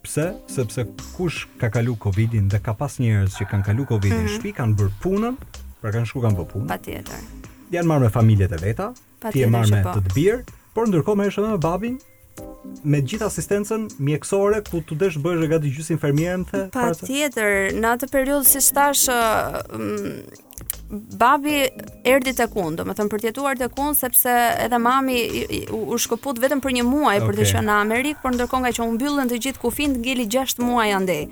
[0.06, 0.26] Pse?
[0.50, 0.86] Sepse
[1.16, 4.36] kush ka kalu Covidin dhe ka pas njerëz që kanë kalu Covidin, mm -hmm.
[4.36, 5.34] shtëpi kanë bërë punën,
[5.80, 6.68] pra kanë shku kanë bërë punën.
[6.68, 7.22] Patjetër.
[7.74, 8.92] Janë marrë me familjet e veta,
[9.32, 9.90] ti e marr me po.
[9.98, 10.34] të të bir,
[10.74, 11.96] por ndërkohë më është edhe me babin
[12.92, 17.08] me gjithë asistencën mjekësore ku të desh bëjë rëga të gjusë infermierën të pa parte?
[17.08, 20.44] tjetër, në atë periodë si shtash mm,
[21.18, 21.64] babi
[22.12, 24.34] erdi të kun do më thëmë për tjetuar të kun sepse
[24.66, 25.20] edhe mami
[25.76, 27.26] u shkëput vetëm për një muaj okay.
[27.30, 30.04] për të që në Amerikë por nga që unë byllën të gjithë ku fin të
[30.04, 31.22] ngili 6 muaj andej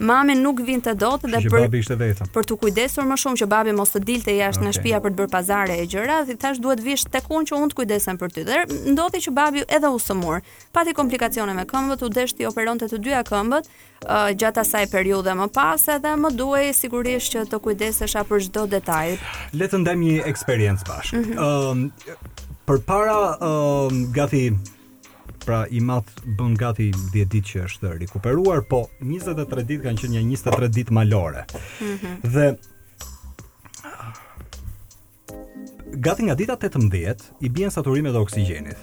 [0.00, 3.48] mame nuk vinte të dot dhe për babi ishte Për të kujdesur më shumë që
[3.50, 4.68] babi mos të dilte jashtë okay.
[4.68, 7.58] në shtëpia për të bërë pazare e gjëra, i thash duhet vish tek unë që
[7.58, 8.44] unë të kujdesem për ty.
[8.46, 8.62] Dhe
[8.94, 10.40] ndodhi që babi edhe u sëmur.
[10.74, 15.48] Pati komplikacione me këmbët, u ti operonte të dyja këmbët uh, gjatë asaj periudhe më
[15.54, 19.16] pas edhe më duhej sigurisht që të kujdesesha për çdo detaj.
[19.52, 21.22] Le të ndajmë një eksperiencë bashkë.
[21.22, 21.38] Mhm.
[21.38, 22.48] Ëm mm -hmm.
[22.68, 23.38] përpara
[24.16, 24.44] gati
[25.48, 30.20] pra i madh bën gati 10 ditë që është rikuperuar, po 23 ditë kanë qenë
[30.26, 31.46] një 23 ditë malore.
[31.80, 32.16] Mm -hmm.
[32.34, 32.58] Dhe
[36.08, 38.76] gati nga dita 18 i bien saturimet e oksigjenit.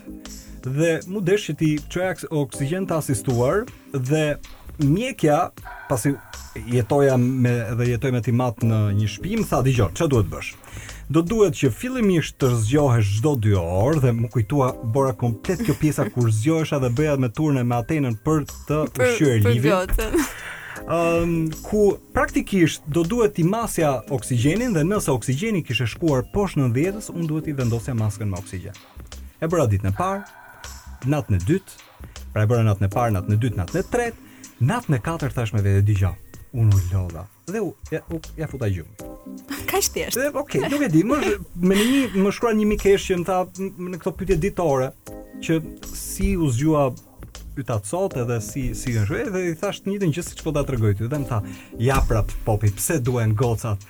[0.77, 3.55] Dhe mu desh që ti çoja oksigjen të asistuar
[4.09, 4.23] dhe
[4.93, 5.49] mjekja
[5.89, 6.09] pasi
[6.73, 10.27] jetoja me dhe jetoj me ti mat në një shtëpi më tha dëgjoj ç'a duhet
[10.33, 10.51] bësh?
[11.09, 15.75] do duhet që fillimisht të zgjohesh çdo 2 orë dhe më kujtua bora komplet kjo
[15.79, 19.61] pjesa kur zgjohesha dhe bëja me turne me Atenën për të ushqyer Livin.
[19.61, 20.27] Për gjotën.
[20.85, 21.35] Um,
[21.65, 27.09] ku praktikisht do duhet t'i masja oksigenin dhe nëse oksigenin kishe shkuar poshtë në dhjetës,
[27.13, 28.73] unë duhet i vendosja maskën me oksigen.
[29.41, 30.23] E bëra ditë në parë,
[31.13, 31.89] natë në dytë,
[32.33, 34.37] pra e bëra natë në parë, natë në dytë, natë në tretë,
[34.73, 36.13] natë në katër thash me vete digja,
[36.53, 39.14] unë u lodha, dhe u, ja, u, ja futa gjumë.
[39.69, 40.17] Ka shtjesht.
[40.17, 41.17] Dhe, okay, nuk e di, më,
[41.57, 43.39] më në një, më shkrua një mikesh që më tha
[43.95, 44.91] në këto pytje ditore,
[45.45, 45.59] që
[45.93, 46.89] si u zgjua
[47.55, 50.65] pyta sot edhe si si është edhe i thash të njëjtën gjë siç po ta
[50.65, 51.39] atërgojtë, ty dhe më tha
[51.83, 53.81] ja prap popi pse duen gocat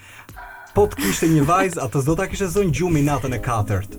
[0.78, 3.98] po të kishte një vajz atë do ta kishte zonë gjumi natën e katërt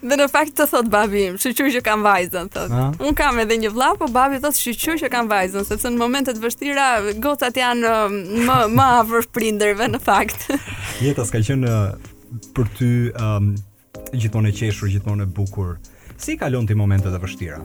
[0.00, 2.70] Dhe në fakt të thot babi im, shqyqy që kam vajzën, thot.
[2.70, 2.84] Ha?
[3.02, 6.38] Unë kam edhe një vla, po babi thot shqyqy që kam vajzën, sepse në momentet
[6.42, 6.86] vështira,
[7.22, 10.46] gocat janë um, më, më avrës prinderve në fakt.
[11.04, 12.10] Jeta s'ka qënë uh,
[12.56, 13.50] për ty um,
[14.14, 15.78] gjithmonë e qeshur, gjithmonë e bukur.
[16.18, 17.58] Si kalon ti momentet e vështira?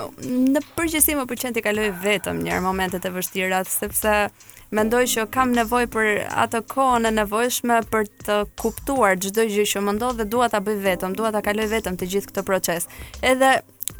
[0.00, 4.24] Oh, në përgjësi më përqen t'i kaloj vetëm njërë momentet e vështira, sepse
[4.70, 6.08] mendoj që kam nevoj për
[6.44, 10.60] atë kohën e nevojshme për të kuptuar gjithë gjë që më ndodhë dhe dua të
[10.68, 12.86] bëj vetëm, dua të kaloj vetëm të gjithë këtë proces.
[13.32, 13.50] Edhe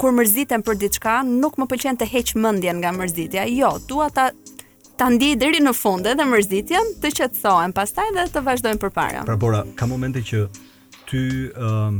[0.01, 3.43] kur mërzitem për diçka, nuk më pëlqen të heq mendjen nga mërzitja.
[3.51, 4.29] Jo, dua ta
[4.99, 9.23] ta ndiej deri në fund edhe mërzitjen, të qetësohem pastaj dhe të vazhdojmë përpara.
[9.25, 10.43] Pra bora, ka momente që
[11.09, 11.21] ty
[11.57, 11.99] um,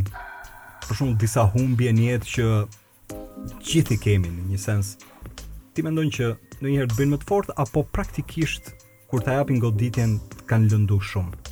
[0.86, 2.48] për shumë, disa humbje në jetë që
[3.72, 4.94] gjithë i kemi në një sens.
[5.74, 6.30] Ti mendon që
[6.62, 8.70] ndonjëherë të bëjnë më të fortë apo praktikisht
[9.10, 10.20] kur ta japin goditjen
[10.52, 11.51] kanë lëndu shumë.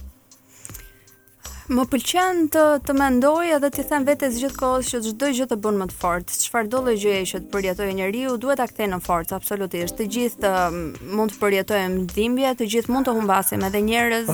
[1.69, 5.75] Më pëlqen të të mendoj edhe të them vetes gjithkohës që çdo gjë të bën
[5.77, 6.37] më të fortë.
[6.41, 9.93] Çfarë do lloj gjëje që të përjetojë njeriu, duhet ta kthej në forcë absolutisht.
[9.99, 10.79] Të gjithë të, um,
[11.19, 14.31] mund të përjetojmë dhimbje, të gjithë mund të humbasim edhe njerëz.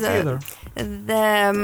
[1.12, 1.62] Dhe um,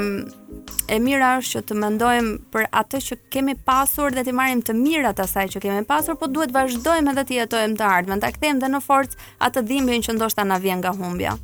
[0.92, 4.76] e mira është që të mendojmë për atë që kemi pasur dhe të marrim të
[4.76, 8.60] mirat asaj që kemi pasur, po duhet vazhdojmë edhe të jetojmë të ardhmen, ta kthejmë
[8.66, 11.38] dhe në forcë atë dhimbjen që ndoshta na vjen nga humbja.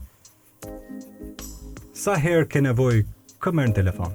[1.98, 3.06] Sa herë ke nevojë
[3.38, 4.14] Kë mërë në telefon?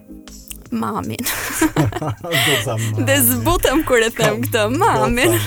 [0.74, 1.22] Mamin
[3.08, 5.38] Dhe zbutëm kër e them këtë Mamin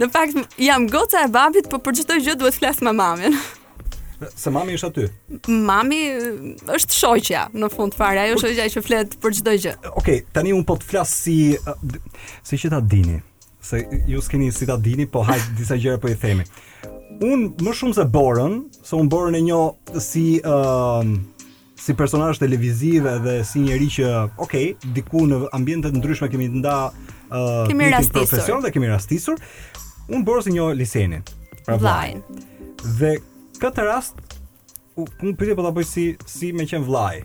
[0.00, 3.36] Në fakt jam goca e babit Po për gjithë të gjithë duhet flas me mamin
[4.38, 5.04] Se mami është aty?
[5.50, 5.98] Mami
[6.70, 9.72] është shoqja, në fund fare, ajo është shoqja që flet për çdo gjë.
[9.90, 11.34] Okej, okay, tani un po të flas si
[12.46, 13.18] si që ta dini,
[13.60, 16.46] se ju s'keni si ta dini, po hajt disa gjëra po i themi.
[17.26, 18.56] Un më shumë se borën,
[18.86, 20.24] se un borën e njoh si
[21.84, 24.06] si personazh televizive dhe si njerëj që,
[24.44, 24.54] ok,
[24.96, 28.24] diku në ambiente të ndryshme kemi nda uh, kemi rastisur.
[28.24, 29.36] profesion dhe kemi rastisur.
[30.08, 31.24] Un bëra si një lisenin.
[31.66, 32.22] Pra vllajin.
[32.98, 33.12] Dhe
[33.60, 34.20] këtë rast
[35.00, 37.20] un pyetja po ta bëj si si me qen vllaj.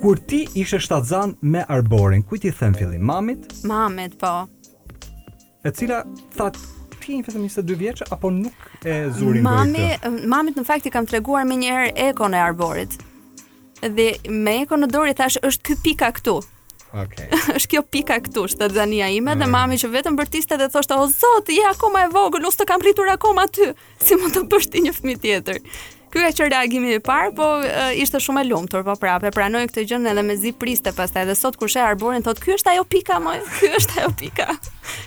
[0.00, 3.02] Kur ti ishe shtatzan me arborin, kujt i them fillim?
[3.10, 3.44] Mamit?
[3.64, 4.46] Mamit, po.
[5.64, 6.02] E cila
[6.36, 10.28] thatë ti një fëtëm 22 vjeç apo nuk e zurin mami, për këtë?
[10.32, 11.60] Mami, në fakt i kam treguar me
[12.08, 12.96] ekon e arborit
[13.92, 16.38] dhe me e në dorë i thash është ky pika këtu.
[16.94, 17.26] Okay.
[17.58, 19.40] është kjo pika këtu, shtë të zania ime mm.
[19.42, 22.68] Dhe mami që vetëm bërtiste dhe thoshtë O zotë, je akoma e vogë, lusë të
[22.70, 25.58] kam rritur akoma ty Si mund të pështi një fmi tjetër
[26.14, 29.32] Ky ka qenë reagimi i parë, po uh, ishte shumë e lumtur po prapë.
[29.34, 32.70] Pranoi këtë gjë edhe mezi priste pastaj edhe sot kur sheh arborin thotë, "Ky është
[32.70, 34.46] ajo pika më, ky është ajo pika."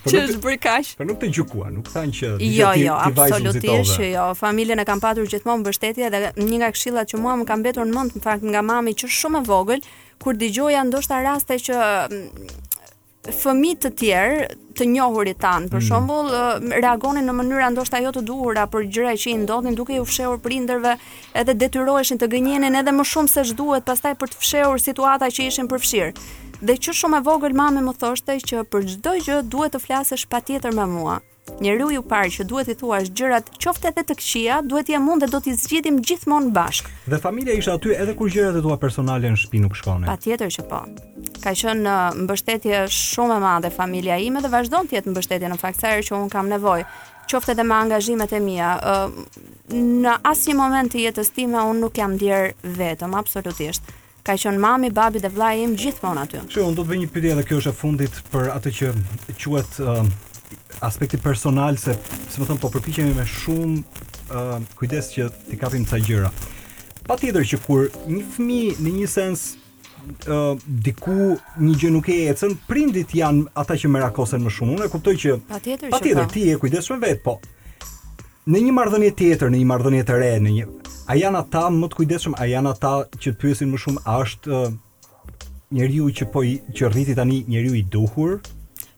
[0.03, 0.91] Po që është bërë kaq.
[0.99, 4.25] Po nuk të gjykuan, nuk thanë që Jo, jo, absolutisht që jo, jo.
[4.41, 7.87] Familjen e kam patur gjithmonë mbështetje dhe një nga këshillat që mua më kanë mbetur
[7.87, 9.87] në mend, në fakt nga mami që shumë e vogël,
[10.19, 11.79] kur dëgjoja ndoshta raste që
[13.35, 14.47] fëmi të tjerë
[14.77, 15.87] të njohurit tan, për mhm.
[15.87, 16.29] shembull,
[16.79, 20.39] reagonin në mënyra ndoshta jo të duhura për gjëra që i ndodhin duke i fshehur
[20.43, 20.95] prindërve,
[21.33, 25.47] edhe detyroheshin të gënjenin edhe më shumë se ç'duhet, pastaj për të fshehur situata që
[25.51, 26.13] ishin përfshir.
[26.61, 30.27] Dhe që shumë e vogël mami më thoshte që për çdo gjë duhet të flasësh
[30.31, 31.19] patjetër me mua.
[31.63, 35.23] Njeriu i parë që duhet i thuash gjërat qoftë edhe të këqija, duhet ja mund
[35.23, 36.91] dhe do t'i zgjidhim gjithmonë bashkë.
[37.09, 40.09] Dhe familja ishte aty edhe kur gjërat e tua personale në shtëpi nuk shkonin.
[40.11, 40.81] Patjetër që po.
[41.43, 45.59] Ka qenë uh, mbështetje shumë e madhe familja ime dhe vazhdon të jetë mbështetje në
[45.61, 46.85] fakt sa që un kam nevojë
[47.27, 49.39] qoftë edhe me angazhimet e mia, ë uh,
[50.03, 53.83] në asnjë moment të jetës time un nuk jam ndier vetëm absolutisht.
[54.27, 56.39] Ka qenë mami, babi dhe vllai im gjithmonë aty.
[56.61, 58.93] un do të vë një pyetje edhe kjo është e fundit për atë që
[59.43, 60.07] quhet uh,
[60.79, 61.97] aspekti personal se
[62.29, 63.77] si më thon po përpiqemi me shumë
[64.33, 66.31] uh, kujdes që t'i kapim ca gjëra.
[67.07, 69.45] Patjetër që kur një fëmijë në një sens
[70.25, 74.75] ë uh, diku një gjë nuk e ecën, prindit janë ata që rakosen më shumë.
[74.77, 76.27] Unë e kuptoj që patjetër pa.
[76.33, 77.37] ti je kujdesshëm vet, po.
[78.47, 80.67] Në një marrëdhënie tjetër, në një marrëdhënie të re, në një
[81.11, 84.51] a janë ata më të kujdesshëm, a janë ata që pyesin më shumë, a është
[84.51, 84.71] uh,
[85.75, 88.33] njeriu që po i, që rriti tani njeriu i duhur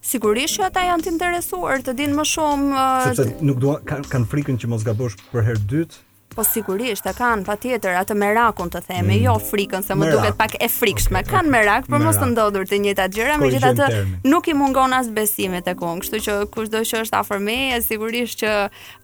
[0.02, 4.08] sigurisht që ata janë të interesuar të dinë më shumë uh, sepse nuk dua kanë
[4.08, 8.14] kan frikën që mos gabosh për herë dytë Po sigurisht, e kanë pa tjetër atë
[8.14, 9.22] merakun të theme, mm.
[9.24, 10.12] jo frikën se më merak.
[10.28, 13.48] duket pak e frikshme, okay, kanë merak, për mos të ndodhur të njëta gjëra, me
[13.50, 13.88] gjitha të
[14.30, 18.54] nuk i mungon as besimit e kongë, kështu që kushdo që është afermeje, sigurisht që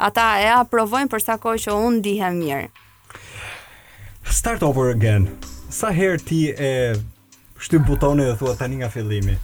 [0.06, 2.68] ata e aprovojnë përsa koj që unë dihem mirë.
[4.30, 5.26] Start over again,
[5.66, 6.72] sa herë ti e
[7.58, 9.34] shtyp butonin dhe thua tani nga fillimi?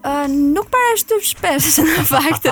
[0.00, 2.46] Uh, nuk para shtyp shpesh në fakt.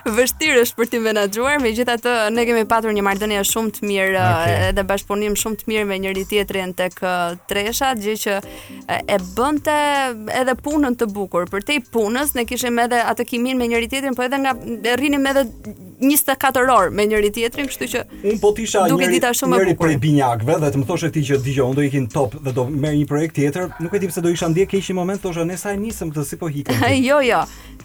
[0.06, 3.72] e vështirë është për t'i menaxhuar, me gjitha të ne kemi patur një mardënja shumë
[3.74, 4.50] të mirë okay.
[4.60, 8.36] Eh, edhe bashkëpunim shumë të mirë me njëri tjetërin të kë eh, tresha, gjë që
[8.44, 9.74] eh, e bënte
[10.38, 11.48] edhe punën të bukur.
[11.50, 14.54] Për te i punës, ne kishim edhe atë kimin me njëri tjetërin, po edhe nga
[14.98, 15.42] rrinim edhe
[16.00, 19.86] 24 orë me njëri tjetrin, kështu që un po tisha një njëri, shumë njëri bukur.
[19.86, 22.98] prej binjakëve dhe të më thoshe ti që dëgjoj, do ikin top dhe do merr
[23.00, 25.72] një projekt tjetër, nuk e di pse do isha ndje keq në moment, thosha nesër
[25.72, 26.84] ai nisëm këtë si po hikem.
[27.08, 27.40] jo, jo.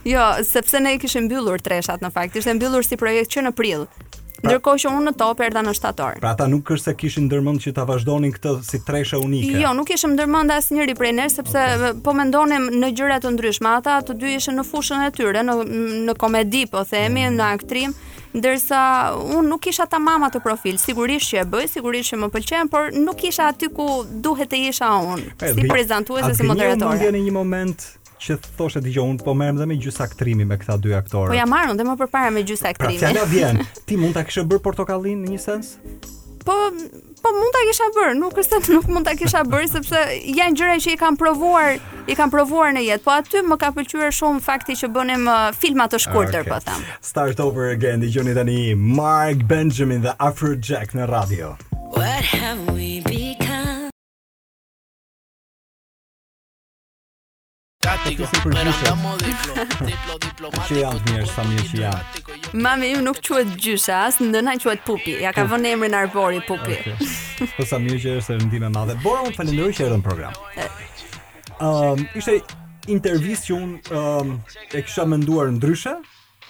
[0.05, 2.35] Jo, sepse ne kishim mbyllur treshat në fakt.
[2.35, 3.87] Ishte mbyllur si projekt që në prill.
[4.41, 6.15] Pra- Ndërkohë që unë në top erdha në shtator.
[6.23, 9.51] Pra ata nuk është se kishin ndërmend që ta vazhdonin këtë si treshe unike.
[9.61, 11.93] Jo, nuk kishim ndërmend asnjëri prej nesh sepse okay.
[12.05, 13.75] po mendonim në gjëra të ndryshme.
[13.77, 15.57] Ata të dy ishin në fushën e tyre, në
[16.07, 17.37] në komedi, po themi, mm.
[17.37, 17.93] në aktrim
[18.31, 18.81] ndërsa
[19.19, 22.69] unë nuk isha ta mama të profil, sigurisht që e bëj, sigurisht që më pëlqen,
[22.71, 23.89] por nuk isha aty ku
[24.23, 27.11] duhet të isha unë, si prezantuese, si moderatore.
[27.11, 27.83] një moment
[28.21, 31.33] që thoshe dëgjoj unë po merrem dhe me gjysë aktrimi me këta dy aktorë.
[31.33, 32.99] Po ja marrën dhe më përpara me gjysë aktrimi.
[33.01, 33.61] Pra fjala vjen.
[33.89, 35.75] Ti mund ta kishe bër portokallin në një sens?
[36.45, 36.55] Po
[37.21, 39.99] po mund ta kisha bër, nuk është se nuk mund ta kisha bër sepse
[40.37, 41.75] janë gjëra që i kam provuar,
[42.09, 45.49] i kanë provuar në jetë, po aty më ka pëlqyer shumë fakti që bënim uh,
[45.61, 46.49] filma të shkurtër, okay.
[46.49, 46.87] po them.
[47.05, 51.53] Start over again, dëgjoni tani Mark Benjamin the Afrojack në radio.
[51.93, 52.90] What have we
[58.09, 62.37] diplomático, si për diplo, që janë të jam mirë sa që janë?
[62.63, 65.17] Mami im nuk quhet gjysha, as ndonaj quhet pupi.
[65.23, 66.77] Ja ka vënë emrin Arbori pupi.
[67.55, 68.97] Po sa mirë që është e rëndime madhe.
[69.03, 70.39] Bora, unë falenderoj që erdhën në program.
[70.61, 72.37] Ehm, ishte
[72.91, 74.33] intervistë që unë ehm,
[74.75, 75.95] e kisha menduar ndryshe,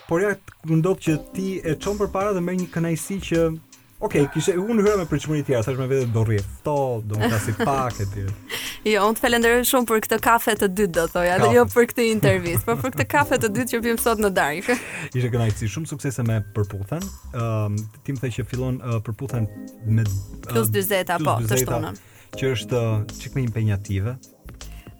[0.09, 0.33] por ja
[0.71, 3.45] ndodh që ti e çon përpara dhe merr një kënaqësi që
[4.01, 6.39] Ok, kishe unë hyra me përçmëri të tjera, sa më vete do rri.
[6.61, 6.73] Kto
[7.05, 8.33] do të ngasi pak e tjerë.
[8.81, 11.85] Jo, unë të falenderoj shumë për këtë kafe të dytë, do thoj, edhe jo për
[11.91, 14.73] këtë intervistë, por për këtë kafe të dytë që vim sot në darkë.
[15.13, 17.05] Ishte kënaqësi shumë suksese me përputhen.
[17.37, 19.45] Ëm um, tim thë që fillon uh, përputhen
[19.85, 22.01] me uh, plus 40 apo të shtunën,
[22.41, 22.81] që është
[23.19, 24.15] çik uh, me impenjative.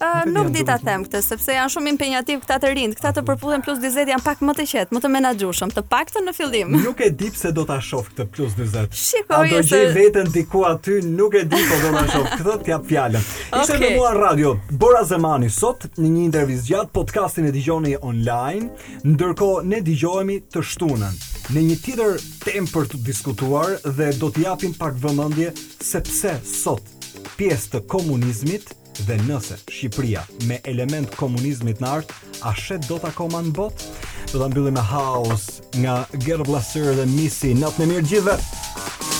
[0.02, 3.22] Uh, nuk di ta them këtë, sepse janë shumë impenjativ këta të rinj, këta të
[3.28, 6.72] përputhen plus 40 janë pak më të qet, më të menaxhueshëm, të paktën në fillim.
[6.86, 8.96] Nuk e di pse do ta shoh këtë plus 40.
[8.98, 12.26] Shikoj se do vetën diku aty, nuk e di po do ta shoh.
[12.34, 13.30] Këtë t'ja fjalën.
[13.60, 18.72] Ishte në mua radio Bora Zemani sot në një intervistë gjatë podcastin e dëgjoni online,
[19.06, 21.24] ndërkohë ne dëgjohemi të shtunën
[21.54, 25.54] në një tjetër temë për të diskutuar dhe do t'i japim pak vëmendje
[25.92, 26.90] sepse sot
[27.38, 28.72] pjesë të komunizmit
[29.06, 32.12] dhe nëse Shqipëria me element komunizmit në art,
[32.50, 33.94] a shet dot akoma në botë?
[34.32, 37.54] Do ta mbyllim me House nga Gerblaser dhe Missy.
[37.64, 39.11] Natën e mirë gjithëve.